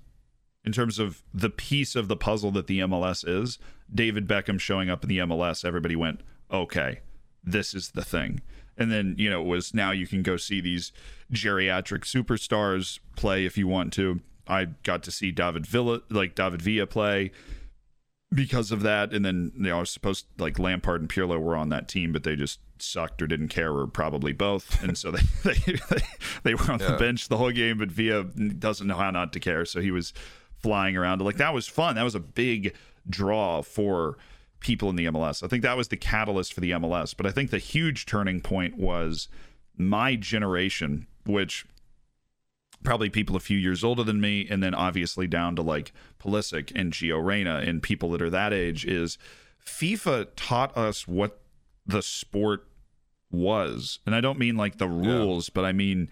in 0.64 0.72
terms 0.72 1.00
of 1.00 1.24
the 1.34 1.50
piece 1.50 1.96
of 1.96 2.08
the 2.08 2.16
puzzle 2.16 2.52
that 2.52 2.68
the 2.68 2.80
MLS 2.80 3.28
is. 3.28 3.60
David 3.94 4.28
Beckham 4.28 4.60
showing 4.60 4.90
up 4.90 5.04
in 5.04 5.10
the 5.10 5.20
MLS, 5.20 5.66
everybody 5.66 5.96
went, 5.96 6.22
"Okay, 6.52 7.02
this 7.44 7.74
is 7.74 7.92
the 7.92 8.04
thing." 8.04 8.42
And 8.78 8.92
then 8.92 9.16
you 9.18 9.30
know 9.30 9.42
it 9.42 9.48
was 9.48 9.74
now 9.74 9.92
you 9.92 10.08
can 10.08 10.24
go 10.24 10.38
see 10.38 10.62
these 10.62 10.92
geriatric 11.32 12.04
superstars 12.06 13.00
play 13.16 13.46
if 13.46 13.58
you 13.58 13.68
want 13.68 13.94
to. 13.94 14.22
I 14.48 14.66
got 14.84 15.04
to 15.04 15.12
see 15.12 15.32
David 15.32 15.66
Villa, 15.66 16.02
like 16.10 16.36
David 16.36 16.62
Villa, 16.62 16.86
play 16.86 17.32
because 18.34 18.72
of 18.72 18.82
that. 18.82 19.14
And 19.14 19.24
then 19.24 19.52
you 19.56 19.64
know 19.64 19.78
I 19.78 19.80
was 19.80 19.90
supposed 19.90 20.26
like 20.38 20.60
Lampard 20.60 21.02
and 21.02 21.10
Pirlo 21.10 21.40
were 21.40 21.56
on 21.56 21.70
that 21.70 21.88
team, 21.88 22.12
but 22.12 22.24
they 22.24 22.36
just 22.36 22.60
sucked 22.80 23.22
or 23.22 23.28
didn't 23.28 23.50
care, 23.50 23.72
or 23.72 23.88
probably 23.88 24.34
both. 24.34 24.84
And 24.84 24.98
so 24.98 25.12
they 25.12 25.22
they, 25.44 25.54
they, 25.90 26.02
they 26.44 26.54
were 26.56 26.72
on 26.72 26.80
the 26.80 26.96
bench 27.00 27.28
the 27.28 27.38
whole 27.38 27.52
game. 27.52 27.78
But 27.78 27.92
Villa 27.92 28.24
doesn't 28.24 28.88
know 28.88 28.98
how 28.98 29.12
not 29.12 29.34
to 29.34 29.40
care, 29.40 29.66
so 29.66 29.82
he 29.82 29.92
was 29.92 30.14
flying 30.62 30.98
around. 30.98 31.22
Like 31.22 31.38
that 31.38 31.54
was 31.54 31.68
fun. 31.68 31.96
That 31.96 32.04
was 32.04 32.16
a 32.16 32.20
big 32.20 32.74
draw 33.10 33.62
for 33.62 34.18
people 34.60 34.90
in 34.90 34.96
the 34.96 35.06
MLS. 35.06 35.44
I 35.44 35.48
think 35.48 35.62
that 35.64 35.78
was 35.78 35.90
the 35.90 35.98
catalyst 35.98 36.54
for 36.54 36.62
the 36.62 36.72
MLS. 36.72 37.16
But 37.16 37.26
I 37.26 37.32
think 37.32 37.52
the 37.52 37.60
huge 37.60 38.06
turning 38.06 38.42
point 38.42 38.78
was 38.78 39.28
my 39.78 40.16
generation, 40.16 41.08
which 41.26 41.66
probably 42.84 43.10
people 43.10 43.36
a 43.36 43.40
few 43.40 43.58
years 43.58 43.84
older 43.84 44.04
than 44.04 44.22
me, 44.22 44.48
and 44.50 44.62
then 44.62 44.74
obviously 44.74 45.28
down 45.28 45.56
to 45.56 45.62
like 45.62 45.92
Pulisic 46.20 46.72
and 46.76 46.94
Gio 46.94 47.24
Reyna 47.24 47.62
and 47.66 47.82
people 47.82 48.12
that 48.12 48.22
are 48.22 48.30
that 48.30 48.54
age, 48.54 48.86
is 48.86 49.18
FIFA 49.66 50.28
taught 50.36 50.76
us 50.78 51.08
what 51.08 51.40
the 51.86 52.02
sport 52.02 52.68
was. 53.32 54.00
And 54.06 54.14
I 54.14 54.22
don't 54.22 54.40
mean 54.40 54.56
like 54.56 54.78
the 54.78 54.88
rules, 54.88 55.50
but 55.50 55.66
I 55.66 55.72
mean 55.72 56.10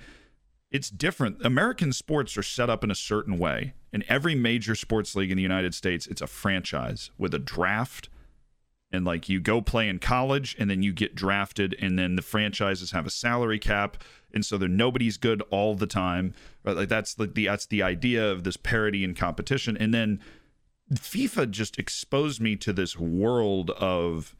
it's 0.71 0.89
different. 0.89 1.45
American 1.45 1.91
sports 1.91 2.38
are 2.38 2.43
set 2.43 2.69
up 2.69 2.84
in 2.84 2.89
a 2.91 2.95
certain 2.95 3.38
way. 3.38 3.73
In 3.91 4.05
every 4.07 4.36
major 4.36 4.73
sports 4.73 5.15
league 5.15 5.29
in 5.29 5.36
the 5.36 5.43
United 5.43 5.75
States, 5.75 6.07
it's 6.07 6.21
a 6.21 6.27
franchise 6.27 7.12
with 7.17 7.34
a 7.34 7.39
draft. 7.39 8.07
And 8.93 9.06
like 9.06 9.30
you 9.30 9.39
go 9.39 9.62
play 9.62 9.88
in 9.88 9.99
college 9.99 10.56
and 10.60 10.69
then 10.69 10.84
you 10.84 10.91
get 10.93 11.15
drafted, 11.15 11.75
and 11.80 11.97
then 11.97 12.15
the 12.15 12.21
franchises 12.21 12.91
have 12.91 13.06
a 13.06 13.10
salary 13.10 13.60
cap. 13.60 13.97
And 14.34 14.45
so 14.45 14.58
they're 14.58 14.67
nobody's 14.69 15.17
good 15.17 15.41
all 15.49 15.75
the 15.75 15.88
time. 15.88 16.34
Right? 16.63 16.75
Like 16.75 16.89
that's 16.89 17.17
like 17.19 17.34
the 17.34 17.45
that's 17.45 17.65
the 17.65 17.82
idea 17.84 18.30
of 18.30 18.43
this 18.43 18.58
parity 18.58 19.04
and 19.04 19.15
competition. 19.15 19.77
And 19.77 19.93
then 19.93 20.19
FIFA 20.93 21.51
just 21.51 21.80
exposed 21.80 22.41
me 22.41 22.56
to 22.58 22.73
this 22.73 22.97
world 22.99 23.69
of 23.71 24.36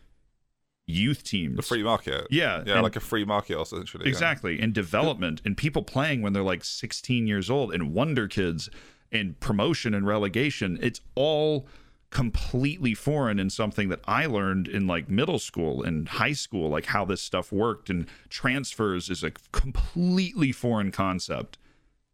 youth 0.86 1.24
teams. 1.24 1.56
The 1.56 1.62
free 1.62 1.84
market. 1.84 2.28
Yeah, 2.30 2.64
Yeah, 2.66 2.74
and- 2.74 2.84
like 2.84 2.96
a 2.98 3.00
free 3.02 3.24
market, 3.24 3.58
essentially. 3.60 4.04
yeah. 4.06 4.10
Exactly. 4.10 4.60
And 4.60 4.74
development 4.74 5.42
and 5.46 5.56
people 5.56 5.84
playing 5.84 6.22
when 6.22 6.34
they're 6.34 6.44
like 6.44 6.66
16 6.66 7.28
years 7.28 7.50
old 7.50 7.74
and 7.74 7.94
wonder 7.94 8.28
kids 8.28 8.70
and 9.12 9.40
promotion 9.40 9.94
and 9.94 10.06
relegation. 10.06 10.78
It's 10.82 11.00
all 11.16 11.68
completely 12.12 12.94
foreign 12.94 13.40
and 13.40 13.52
something 13.52 13.90
that 13.90 14.02
I 14.06 14.26
learned 14.26 14.68
in 14.68 14.86
like 14.86 15.10
middle 15.10 15.40
school 15.40 15.82
and 15.82 16.08
high 16.08 16.34
school, 16.34 16.70
like 16.70 16.86
how 16.88 17.06
this 17.06 17.22
stuff 17.22 17.52
worked. 17.52 17.90
And 17.90 18.06
transfers 18.30 19.10
is 19.10 19.24
a 19.24 19.32
completely 19.52 20.52
foreign 20.52 20.92
concept 20.92 21.58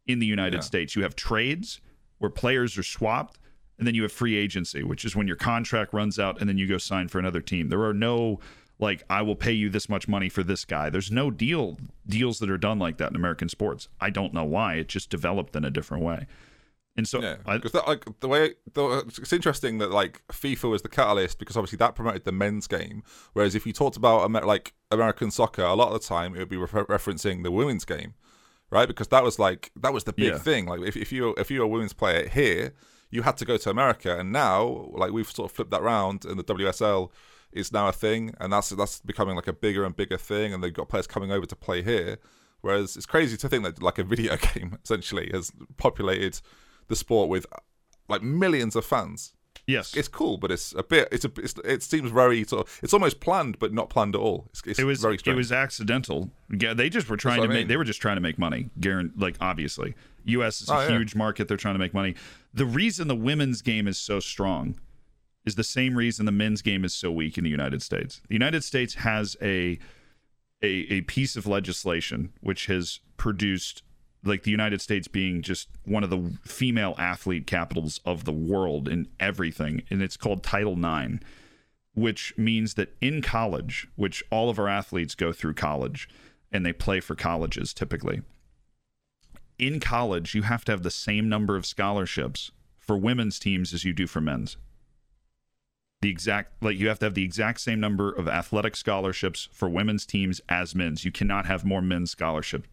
in 0.06 0.20
the 0.20 0.26
United 0.28 0.58
Yeah. 0.58 0.62
States. 0.62 0.96
You 0.96 1.04
have 1.04 1.16
trades 1.16 1.82
where 2.20 2.30
players 2.30 2.78
are 2.78 2.84
swapped, 2.84 3.38
and 3.78 3.86
then 3.86 3.94
you 3.94 4.04
have 4.04 4.12
free 4.12 4.36
agency, 4.36 4.82
which 4.84 5.04
is 5.04 5.16
when 5.16 5.28
your 5.28 5.36
contract 5.36 5.94
runs 5.94 6.18
out 6.18 6.40
and 6.40 6.48
then 6.48 6.58
you 6.58 6.68
go 6.68 6.78
sign 6.78 7.08
for 7.08 7.20
another 7.20 7.42
team. 7.42 7.70
There 7.70 7.84
are 7.84 7.94
no 7.94 8.40
like 8.80 9.04
I 9.10 9.24
will 9.24 9.36
pay 9.36 9.54
you 9.54 9.70
this 9.70 9.90
much 9.90 10.08
money 10.08 10.30
for 10.30 10.44
this 10.44 10.64
guy. 10.64 10.92
There's 10.92 11.12
no 11.12 11.32
deal 11.32 11.78
deals 12.08 12.38
that 12.40 12.50
are 12.52 12.58
done 12.60 12.78
like 12.78 12.98
that 12.98 13.10
in 13.10 13.16
American 13.16 13.50
sports. 13.50 13.88
I 14.00 14.12
don't 14.12 14.34
know 14.34 14.44
why. 14.44 14.76
It 14.76 14.88
just 14.88 15.10
developed 15.10 15.56
in 15.56 15.66
a 15.66 15.72
different 15.72 16.04
way. 16.04 16.28
And 16.98 17.08
so 17.08 17.22
Yeah, 17.22 17.36
because 17.46 17.74
like 17.76 18.06
the 18.22 18.28
way 18.28 18.56
the, 18.74 19.04
it's 19.08 19.32
interesting 19.32 19.78
that 19.78 19.92
like 19.92 20.22
FIFA 20.30 20.72
was 20.72 20.82
the 20.82 20.90
catalyst 20.90 21.38
because 21.38 21.56
obviously 21.56 21.78
that 21.78 21.94
promoted 21.96 22.26
the 22.26 22.32
men's 22.32 22.66
game. 22.68 23.04
Whereas 23.34 23.54
if 23.56 23.66
you 23.68 23.74
talked 23.74 23.98
about 23.98 24.26
Amer- 24.26 24.46
like 24.46 24.74
American 24.92 25.30
soccer, 25.30 25.62
a 25.62 25.76
lot 25.76 25.94
of 25.94 26.02
the 26.02 26.08
time 26.08 26.36
it 26.36 26.40
would 26.40 26.50
be 26.50 26.58
refer- 26.58 26.86
referencing 26.86 27.44
the 27.44 27.52
women's 27.52 27.86
game, 27.86 28.16
right? 28.72 28.88
Because 28.88 29.10
that 29.10 29.24
was 29.24 29.38
like 29.38 29.72
that 29.80 29.94
was 29.94 30.06
the 30.06 30.14
big 30.14 30.34
Yeah. 30.34 30.38
thing. 30.40 30.66
Like 30.66 30.82
if 30.82 30.98
if 30.98 31.12
you 31.12 31.36
if 31.38 31.52
you 31.52 31.60
were 31.60 31.66
a 31.66 31.70
women's 31.70 31.94
player 31.94 32.28
here, 32.28 32.74
you 33.12 33.22
had 33.22 33.38
to 33.38 33.46
go 33.46 33.58
to 33.58 33.70
America, 33.70 34.18
and 34.20 34.32
now 34.32 34.90
like 34.94 35.12
we've 35.12 35.30
sort 35.30 35.52
of 35.52 35.56
flipped 35.56 35.72
that 35.72 35.84
round, 35.84 36.26
and 36.26 36.40
the 36.40 36.44
WSL 36.44 37.12
is 37.52 37.72
now 37.72 37.88
a 37.88 37.94
thing, 37.94 38.34
and 38.40 38.52
that's 38.52 38.70
that's 38.70 39.02
becoming 39.02 39.36
like 39.36 39.48
a 39.48 39.54
bigger 39.54 39.86
and 39.86 39.96
bigger 39.96 40.18
thing, 40.18 40.52
and 40.52 40.64
they've 40.64 40.74
got 40.74 40.90
players 40.90 41.06
coming 41.08 41.32
over 41.32 41.46
to 41.46 41.56
play 41.56 41.84
here. 41.84 42.18
Whereas 42.62 42.98
it's 42.98 43.06
crazy 43.06 43.38
to 43.38 43.48
think 43.48 43.64
that 43.66 43.84
like 43.84 44.00
a 44.00 44.04
video 44.04 44.36
game 44.54 44.80
essentially 44.84 45.30
has 45.32 45.52
populated 45.78 46.42
the 46.88 46.96
sport 46.96 47.30
with 47.30 47.46
like 48.10 48.22
millions 48.22 48.76
of 48.76 48.86
fans. 48.86 49.34
yes, 49.68 49.94
It's 49.96 50.08
cool, 50.08 50.38
but 50.38 50.52
it's 50.52 50.74
a 50.76 50.84
bit. 50.84 51.10
It's 51.12 51.26
a. 51.26 51.32
It's, 51.38 51.54
it 51.66 51.84
seems 51.84 52.10
very 52.12 52.44
sort 52.46 52.68
of. 52.68 52.80
It's 52.82 52.94
almost 52.94 53.20
planned, 53.20 53.60
but 53.60 53.74
not 53.74 53.90
planned 53.90 54.16
at 54.16 54.22
all. 54.22 54.48
It's, 54.52 54.62
it's 54.66 54.80
it 54.80 54.84
was 54.86 55.02
very 55.02 55.18
it 55.26 55.34
was 55.36 55.52
accidental. 55.52 56.32
Yeah, 56.50 56.74
they 56.74 56.90
just 56.90 57.10
were 57.10 57.18
trying 57.18 57.38
to 57.38 57.44
I 57.44 57.48
make. 57.48 57.58
mean. 57.58 57.68
They 57.68 57.78
were 57.78 57.84
just 57.84 58.02
trying 58.02 58.16
to 58.18 58.22
make 58.22 58.40
money. 58.40 58.70
Guaran- 58.80 59.12
like 59.18 59.36
obviously, 59.42 59.96
U.S. 60.26 60.62
is 60.62 60.70
a 60.70 60.74
Oh, 60.76 60.80
yeah. 60.82 60.90
huge 60.98 61.16
market. 61.16 61.48
They're 61.48 61.58
trying 61.58 61.76
to 61.76 61.80
make 61.80 61.94
money. 61.94 62.16
The 62.54 62.66
reason 62.66 63.08
the 63.10 63.16
women's 63.16 63.62
game 63.62 63.88
is 63.88 63.98
so 63.98 64.20
strong 64.20 64.80
is 65.46 65.56
the 65.56 65.64
same 65.64 65.96
reason 65.98 66.26
the 66.26 66.32
men's 66.32 66.62
game 66.62 66.84
is 66.86 66.94
so 66.94 67.10
weak 67.12 67.38
in 67.38 67.44
the 67.44 67.50
United 67.50 67.82
States. 67.82 68.22
The 68.28 68.36
United 68.36 68.64
States 68.64 68.96
has 68.96 69.36
a 69.42 69.80
a, 70.64 70.68
a 70.68 71.02
piece 71.02 71.36
of 71.36 71.46
legislation 71.46 72.34
which 72.42 72.66
has 72.68 73.00
produced 73.18 73.84
like 74.28 74.44
the 74.44 74.52
United 74.52 74.82
States 74.82 75.08
being 75.08 75.42
just 75.42 75.70
one 75.86 76.04
of 76.04 76.10
the 76.10 76.34
female 76.44 76.96
athlete 76.98 77.48
capitals 77.48 78.00
of 78.06 78.26
the 78.26 78.34
world 78.34 78.88
in 78.88 79.08
everything, 79.20 79.84
and 79.90 80.02
it's 80.02 80.18
called 80.18 80.44
Title 80.44 80.74
IX 80.74 81.20
which 81.98 82.32
means 82.38 82.76
that 82.76 82.96
in 83.02 83.24
college, 83.24 83.88
which 83.96 84.24
all 84.30 84.52
of 84.52 84.60
our 84.60 84.68
athletes 84.68 85.16
go 85.16 85.34
through 85.34 85.56
college 85.56 86.08
and 86.52 86.64
they 86.64 86.72
play 86.72 87.00
for 87.00 87.16
colleges 87.16 87.74
typically, 87.74 88.22
in 89.58 89.80
college, 89.80 90.36
you 90.36 90.44
have 90.44 90.64
to 90.64 90.72
have 90.72 90.84
the 90.84 90.92
same 90.92 91.28
number 91.28 91.56
of 91.56 91.66
scholarships 91.66 92.52
for 92.78 92.96
women's 92.96 93.40
teams 93.40 93.74
as 93.74 93.84
you 93.84 93.94
do 93.94 94.06
for 94.06 94.22
men's. 94.22 94.58
The 96.04 96.12
exact, 96.12 96.62
like, 96.62 96.78
you 96.78 96.88
have 96.88 97.00
to 97.00 97.08
have 97.08 97.16
the 97.16 97.24
exact 97.24 97.62
same 97.62 97.80
number 97.80 98.12
of 98.12 98.28
athletic 98.28 98.76
scholarships 98.76 99.50
for 99.52 99.68
women's 99.68 100.06
teams 100.06 100.40
as 100.48 100.76
men's. 100.76 101.04
You 101.04 101.12
cannot 101.12 101.48
have 101.48 101.66
more 101.66 101.82
men's 101.82 102.12
scholarship, 102.12 102.68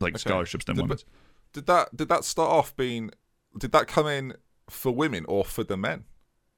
like 0.00 0.14
Okay. 0.14 0.18
scholarships 0.20 0.64
than 0.64 0.76
Did- 0.76 0.82
women's. 0.82 1.04
Did 1.52 1.66
that? 1.66 1.96
Did 1.96 2.08
that 2.08 2.24
start 2.24 2.50
off 2.50 2.76
being? 2.76 3.10
Did 3.58 3.72
that 3.72 3.86
come 3.88 4.06
in 4.06 4.34
for 4.68 4.92
women 4.92 5.24
or 5.28 5.44
for 5.44 5.64
the 5.64 5.76
men? 5.76 6.04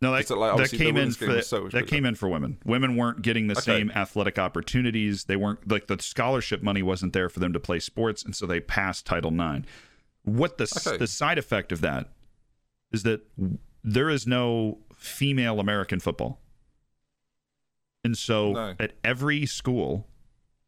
No, 0.02 0.11
that, 0.12 0.28
like, 0.37 0.57
that 0.57 0.76
came 0.76 0.96
in 0.96 1.12
for 1.12 1.40
so 1.42 1.68
that 1.68 1.87
came 1.87 2.05
in 2.05 2.16
for 2.16 2.28
women. 2.28 2.59
Women 2.64 2.96
weren't 2.96 3.22
getting 3.22 3.46
the 3.46 3.52
Okay. 3.52 3.61
same 3.62 3.90
athletic 3.92 4.37
opportunities. 4.37 5.24
They 5.24 5.37
weren't 5.37 5.70
like 5.70 5.87
the 5.87 5.96
scholarship 6.02 6.61
money 6.61 6.83
wasn't 6.83 7.12
there 7.12 7.28
for 7.28 7.38
them 7.38 7.52
to 7.52 7.61
play 7.61 7.78
sports, 7.78 8.24
and 8.24 8.35
so 8.35 8.44
they 8.44 8.59
passed 8.61 9.07
Title 9.07 9.31
IX. 9.33 9.64
What 10.24 10.59
the 10.59 10.64
Okay. 10.87 10.96
the 10.98 11.07
side 11.07 11.38
effect 11.38 11.70
of 11.70 11.81
that 11.83 12.09
is 12.90 13.05
that 13.05 13.22
there 13.85 14.11
is 14.11 14.26
no 14.26 14.81
female 14.96 15.61
American 15.61 16.00
football, 16.00 16.40
and 18.05 18.18
so 18.18 18.52
No. 18.52 18.74
at 18.81 18.94
every 19.05 19.46
school 19.46 20.09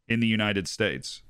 in 0.06 0.20
the 0.20 0.28
United 0.28 0.68
States 0.68 1.22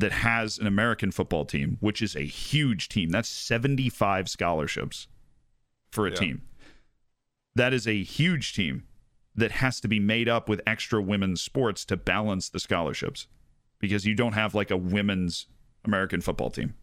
that 0.00 0.12
has 0.12 0.58
an 0.58 0.66
American 0.66 1.10
football 1.10 1.44
team, 1.44 1.76
which 1.80 2.02
is 2.02 2.14
a 2.16 2.20
huge 2.26 2.88
team, 2.88 3.10
that's 3.10 3.28
seventy 3.28 3.88
five 3.88 4.28
scholarships 4.28 5.06
for 5.90 6.06
a 6.06 6.10
Yeah. 6.10 6.16
team 6.16 6.42
that 7.56 7.74
is 7.74 7.86
a 7.86 8.02
huge 8.02 8.54
team 8.54 8.84
that 9.34 9.50
has 9.50 9.80
to 9.80 9.88
be 9.88 9.98
made 9.98 10.28
up 10.28 10.48
with 10.48 10.60
extra 10.66 11.02
women's 11.02 11.42
sports 11.42 11.84
to 11.84 11.96
balance 11.96 12.48
the 12.48 12.60
scholarships 12.60 13.26
because 13.80 14.06
you 14.06 14.14
don't 14.14 14.34
have 14.34 14.54
like 14.54 14.70
a 14.70 14.76
women's 14.76 15.46
American 15.84 16.20
football 16.20 16.50
team. 16.50 16.74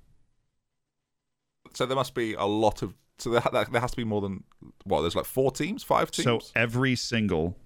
So 1.73 1.85
there 1.85 1.95
must 1.95 2.13
be 2.13 2.33
a 2.33 2.45
lot 2.45 2.81
of. 2.81 2.95
So 3.19 3.29
there, 3.31 3.41
there 3.51 3.81
has 3.81 3.91
to 3.91 3.97
be 3.97 4.03
more 4.03 4.21
than 4.21 4.43
what? 4.83 5.01
There's 5.01 5.15
like 5.15 5.25
four 5.25 5.51
teams, 5.51 5.83
five 5.83 6.11
teams. 6.11 6.25
So 6.25 6.39
every 6.55 6.95
single 6.95 7.57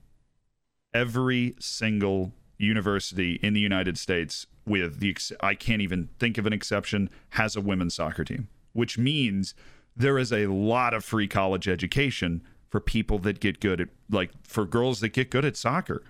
every 0.93 1.55
single 1.59 2.33
university 2.61 3.39
in 3.41 3.53
the 3.53 3.59
United 3.59 3.97
States 3.97 4.47
with 4.65 4.99
the 4.99 5.09
ex- 5.09 5.31
I 5.41 5.55
can't 5.55 5.81
even 5.81 6.09
think 6.19 6.37
of 6.37 6.45
an 6.45 6.53
exception 6.53 7.09
has 7.31 7.55
a 7.55 7.61
women's 7.61 7.95
soccer 7.95 8.23
team, 8.23 8.47
which 8.73 8.97
means 8.97 9.53
there 9.95 10.17
is 10.17 10.31
a 10.31 10.47
lot 10.47 10.93
of 10.93 11.03
free 11.03 11.27
college 11.27 11.67
education 11.67 12.41
for 12.69 12.79
people 12.79 13.19
that 13.19 13.39
get 13.39 13.59
good 13.59 13.81
at 13.81 13.89
like 14.09 14.31
for 14.43 14.65
girls 14.65 15.01
that 15.01 15.09
get 15.09 15.29
good 15.29 15.45
at 15.45 15.57
soccer. 15.57 16.03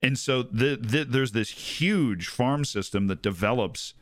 And 0.00 0.18
so 0.18 0.42
the, 0.42 0.78
the, 0.80 1.04
there's 1.04 1.32
this 1.32 1.50
huge 1.50 2.28
farm 2.28 2.64
system 2.64 3.08
that 3.08 3.22
develops 3.22 3.94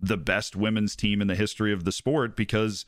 the 0.00 0.16
best 0.16 0.56
women's 0.56 0.96
team 0.96 1.20
in 1.20 1.26
the 1.26 1.34
history 1.34 1.72
of 1.72 1.84
the 1.84 1.92
sport 1.92 2.36
because 2.36 2.86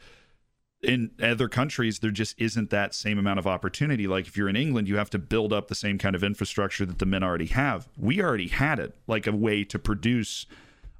in 0.82 1.10
other 1.22 1.48
countries 1.48 2.00
there 2.00 2.10
just 2.10 2.40
isn't 2.40 2.70
that 2.70 2.94
same 2.94 3.18
amount 3.18 3.38
of 3.38 3.46
opportunity. 3.46 4.06
Like 4.06 4.26
if 4.26 4.36
you're 4.36 4.48
in 4.48 4.56
England 4.56 4.88
you 4.88 4.96
have 4.96 5.10
to 5.10 5.18
build 5.18 5.52
up 5.52 5.68
the 5.68 5.74
same 5.74 5.98
kind 5.98 6.16
of 6.16 6.24
infrastructure 6.24 6.84
that 6.84 6.98
the 6.98 7.06
men 7.06 7.22
already 7.22 7.46
have. 7.46 7.88
We 7.96 8.20
already 8.20 8.48
had 8.48 8.78
it 8.78 8.96
like 9.06 9.26
a 9.26 9.32
way 9.32 9.64
to 9.64 9.78
produce 9.78 10.46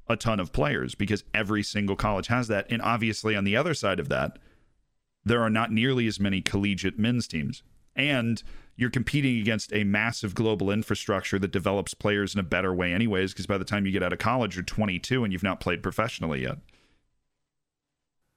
a 0.07 0.15
ton 0.15 0.39
of 0.39 0.53
players 0.53 0.95
because 0.95 1.23
every 1.33 1.63
single 1.63 1.95
college 1.95 2.27
has 2.27 2.47
that. 2.47 2.67
And 2.69 2.81
obviously 2.81 3.35
on 3.35 3.43
the 3.43 3.55
other 3.55 3.73
side 3.73 3.99
of 3.99 4.09
that 4.09 4.39
there 5.25 5.41
are 5.41 5.49
not 5.49 5.71
nearly 5.71 6.07
as 6.07 6.19
many 6.19 6.41
collegiate 6.41 6.99
men's 6.99 7.27
teams. 7.27 7.63
And 7.95 8.41
you're 8.75 8.89
competing 8.89 9.39
against 9.39 9.71
a 9.73 9.83
massive 9.83 10.33
global 10.33 10.71
infrastructure 10.71 11.39
that 11.39 11.51
develops 11.51 11.93
players 11.93 12.33
in 12.33 12.39
a 12.39 12.43
better 12.43 12.73
way 12.73 12.93
anyways 12.93 13.33
because 13.33 13.45
by 13.45 13.57
the 13.57 13.65
time 13.65 13.85
you 13.85 13.91
get 13.91 14.03
out 14.03 14.13
of 14.13 14.19
college 14.19 14.55
you're 14.55 14.63
22 14.63 15.23
and 15.23 15.31
you've 15.31 15.43
not 15.43 15.59
played 15.59 15.83
professionally 15.83 16.41
yet 16.41 16.57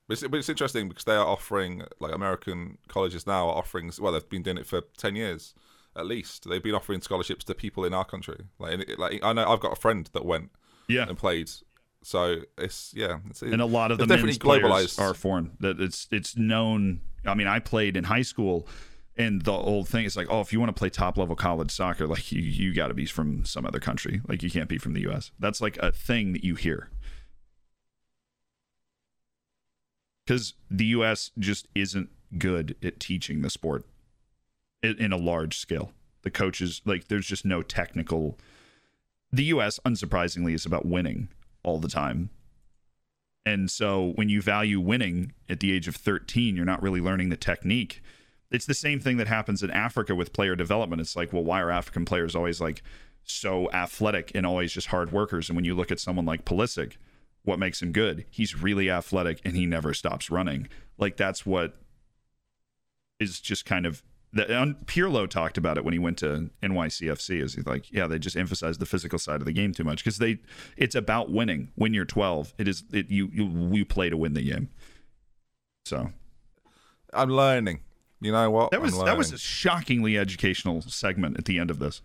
But 0.08 0.12
it's, 0.12 0.22
but 0.28 0.38
it's 0.38 0.48
interesting 0.48 0.88
because 0.88 1.04
they 1.04 1.14
are 1.14 1.26
offering 1.26 1.82
like 2.00 2.14
American 2.14 2.78
colleges 2.88 3.26
now 3.26 3.48
are 3.48 3.56
offering. 3.56 3.90
Well, 3.98 4.12
they've 4.12 4.28
been 4.28 4.42
doing 4.42 4.58
it 4.58 4.66
for 4.66 4.82
ten 4.96 5.16
years 5.16 5.54
at 5.96 6.06
least. 6.06 6.48
They've 6.48 6.62
been 6.62 6.74
offering 6.74 7.00
scholarships 7.00 7.44
to 7.46 7.54
people 7.54 7.84
in 7.84 7.94
our 7.94 8.04
country. 8.04 8.44
Like, 8.58 8.98
like 8.98 9.24
I 9.24 9.32
know 9.32 9.50
I've 9.50 9.60
got 9.60 9.72
a 9.72 9.76
friend 9.76 10.08
that 10.12 10.24
went 10.24 10.50
yeah 10.88 11.08
and 11.08 11.16
played. 11.16 11.50
So 12.02 12.42
it's 12.56 12.92
yeah, 12.94 13.18
it's, 13.28 13.42
and 13.42 13.60
a 13.60 13.66
lot 13.66 13.90
of 13.90 13.98
the 13.98 14.06
men's 14.06 14.38
players 14.38 14.62
globalized. 14.62 15.00
are 15.00 15.14
foreign. 15.14 15.56
That 15.60 15.80
it's 15.80 16.06
it's 16.12 16.36
known. 16.36 17.00
I 17.24 17.34
mean, 17.34 17.48
I 17.48 17.58
played 17.58 17.96
in 17.96 18.04
high 18.04 18.22
school, 18.22 18.68
and 19.16 19.42
the 19.42 19.52
old 19.52 19.88
thing 19.88 20.04
is 20.04 20.16
like, 20.16 20.28
oh, 20.30 20.40
if 20.40 20.52
you 20.52 20.60
want 20.60 20.68
to 20.68 20.78
play 20.78 20.90
top 20.90 21.18
level 21.18 21.34
college 21.34 21.72
soccer, 21.72 22.06
like 22.06 22.30
you 22.30 22.42
you 22.42 22.74
got 22.74 22.88
to 22.88 22.94
be 22.94 23.06
from 23.06 23.44
some 23.44 23.66
other 23.66 23.80
country. 23.80 24.20
Like 24.28 24.42
you 24.42 24.50
can't 24.50 24.68
be 24.68 24.78
from 24.78 24.92
the 24.92 25.00
U.S. 25.02 25.32
That's 25.40 25.60
like 25.60 25.78
a 25.78 25.90
thing 25.90 26.32
that 26.32 26.44
you 26.44 26.54
hear. 26.54 26.90
Because 30.26 30.54
the 30.68 30.86
U.S. 30.86 31.30
just 31.38 31.68
isn't 31.74 32.10
good 32.36 32.74
at 32.82 32.98
teaching 32.98 33.42
the 33.42 33.50
sport 33.50 33.84
in, 34.82 34.96
in 34.98 35.12
a 35.12 35.16
large 35.16 35.56
scale. 35.56 35.92
The 36.22 36.30
coaches, 36.30 36.82
like, 36.84 37.06
there's 37.06 37.26
just 37.26 37.44
no 37.44 37.62
technical. 37.62 38.36
The 39.32 39.44
U.S. 39.44 39.78
unsurprisingly 39.86 40.52
is 40.52 40.66
about 40.66 40.84
winning 40.84 41.28
all 41.62 41.78
the 41.78 41.88
time. 41.88 42.30
And 43.44 43.70
so 43.70 44.12
when 44.16 44.28
you 44.28 44.42
value 44.42 44.80
winning 44.80 45.32
at 45.48 45.60
the 45.60 45.72
age 45.72 45.86
of 45.86 45.94
13, 45.94 46.56
you're 46.56 46.64
not 46.64 46.82
really 46.82 47.00
learning 47.00 47.28
the 47.28 47.36
technique. 47.36 48.02
It's 48.50 48.66
the 48.66 48.74
same 48.74 48.98
thing 48.98 49.18
that 49.18 49.28
happens 49.28 49.62
in 49.62 49.70
Africa 49.70 50.16
with 50.16 50.32
player 50.32 50.56
development. 50.56 51.00
It's 51.00 51.14
like, 51.14 51.32
well, 51.32 51.44
why 51.44 51.60
are 51.60 51.70
African 51.70 52.04
players 52.04 52.34
always 52.34 52.60
like 52.60 52.82
so 53.22 53.70
athletic 53.70 54.32
and 54.34 54.44
always 54.44 54.72
just 54.72 54.88
hard 54.88 55.12
workers? 55.12 55.48
And 55.48 55.54
when 55.54 55.64
you 55.64 55.76
look 55.76 55.92
at 55.92 56.00
someone 56.00 56.26
like 56.26 56.44
Pulisic, 56.44 56.94
what 57.46 57.58
makes 57.60 57.80
him 57.80 57.92
good? 57.92 58.26
He's 58.28 58.60
really 58.60 58.90
athletic 58.90 59.40
and 59.44 59.54
he 59.54 59.66
never 59.66 59.94
stops 59.94 60.30
running. 60.30 60.68
Like 60.98 61.16
that's 61.16 61.46
what 61.46 61.76
is 63.20 63.40
just 63.40 63.64
kind 63.64 63.86
of 63.86 64.02
that 64.32 64.48
Pirlo 64.86 65.28
talked 65.30 65.56
about 65.56 65.78
it 65.78 65.84
when 65.84 65.92
he 65.92 65.98
went 65.98 66.18
to 66.18 66.50
NYCFC. 66.60 67.40
Is 67.40 67.54
he's 67.54 67.64
like, 67.64 67.90
yeah, 67.92 68.08
they 68.08 68.18
just 68.18 68.36
emphasize 68.36 68.78
the 68.78 68.84
physical 68.84 69.18
side 69.18 69.40
of 69.40 69.46
the 69.46 69.52
game 69.52 69.72
too 69.72 69.84
much 69.84 70.02
because 70.02 70.18
they, 70.18 70.40
it's 70.76 70.96
about 70.96 71.30
winning. 71.30 71.70
When 71.76 71.94
you're 71.94 72.04
12, 72.04 72.52
it 72.58 72.66
is 72.66 72.82
it 72.92 73.08
you 73.08 73.30
you 73.32 73.70
you 73.72 73.84
play 73.84 74.10
to 74.10 74.16
win 74.16 74.34
the 74.34 74.42
game. 74.42 74.68
So 75.86 76.10
I'm 77.14 77.30
learning. 77.30 77.80
You 78.20 78.32
know 78.32 78.50
what? 78.50 78.72
That 78.72 78.82
was 78.82 78.98
that 79.04 79.16
was 79.16 79.32
a 79.32 79.38
shockingly 79.38 80.18
educational 80.18 80.82
segment 80.82 81.38
at 81.38 81.44
the 81.44 81.60
end 81.60 81.70
of 81.70 81.78
this. 81.78 82.02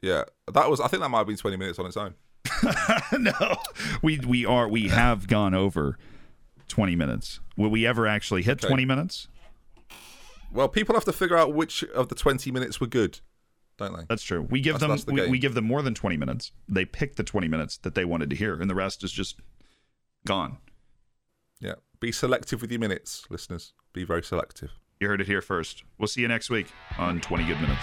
yeah. 0.00 0.24
That 0.52 0.70
was. 0.70 0.80
I 0.80 0.88
think 0.88 1.02
that 1.02 1.10
might 1.10 1.18
have 1.18 1.26
been 1.26 1.36
20 1.36 1.56
minutes 1.58 1.78
on 1.78 1.84
its 1.84 1.98
own. 1.98 2.14
no, 3.18 3.56
we 4.02 4.18
we 4.20 4.44
are 4.46 4.68
we 4.68 4.88
have 4.88 5.26
gone 5.26 5.54
over 5.54 5.98
twenty 6.68 6.96
minutes. 6.96 7.40
Will 7.56 7.68
we 7.70 7.86
ever 7.86 8.06
actually 8.06 8.42
hit 8.42 8.58
Okay. 8.58 8.68
twenty 8.68 8.84
minutes? 8.84 9.28
Well, 10.52 10.68
people 10.68 10.94
have 10.94 11.04
to 11.04 11.12
figure 11.12 11.36
out 11.36 11.54
which 11.54 11.84
of 11.84 12.08
the 12.08 12.16
20 12.16 12.50
minutes 12.50 12.80
were 12.80 12.88
good, 12.88 13.20
don't 13.76 13.96
they? 13.96 14.02
That's 14.08 14.24
true. 14.24 14.42
We 14.50 14.60
give 14.60 14.80
That's- 14.80 14.80
them 14.80 14.90
that's 14.90 15.04
the 15.04 15.12
we, 15.12 15.30
we 15.32 15.38
give 15.38 15.54
them 15.54 15.64
more 15.64 15.80
than 15.82 15.94
twenty 15.94 16.16
minutes. 16.16 16.50
They 16.68 16.84
pick 16.84 17.16
the 17.16 17.22
twenty 17.22 17.46
minutes 17.48 17.76
that 17.78 17.94
they 17.94 18.04
wanted 18.04 18.30
to 18.30 18.36
hear, 18.36 18.60
and 18.60 18.68
the 18.68 18.74
rest 18.74 19.04
is 19.04 19.12
just 19.12 19.38
gone. 20.26 20.58
Yeah. 21.60 21.74
Be 22.00 22.10
selective 22.12 22.62
with 22.62 22.70
your 22.70 22.80
minutes, 22.80 23.26
listeners. 23.30 23.74
Be 23.92 24.04
very 24.04 24.22
selective. 24.22 24.70
You 24.98 25.08
heard 25.08 25.20
it 25.20 25.26
here 25.26 25.42
first. 25.42 25.84
We'll 25.98 26.08
see 26.08 26.22
you 26.22 26.28
next 26.28 26.50
week 26.50 26.66
on 26.98 27.20
Twenty 27.20 27.44
Good 27.44 27.60
Minutes. 27.60 27.82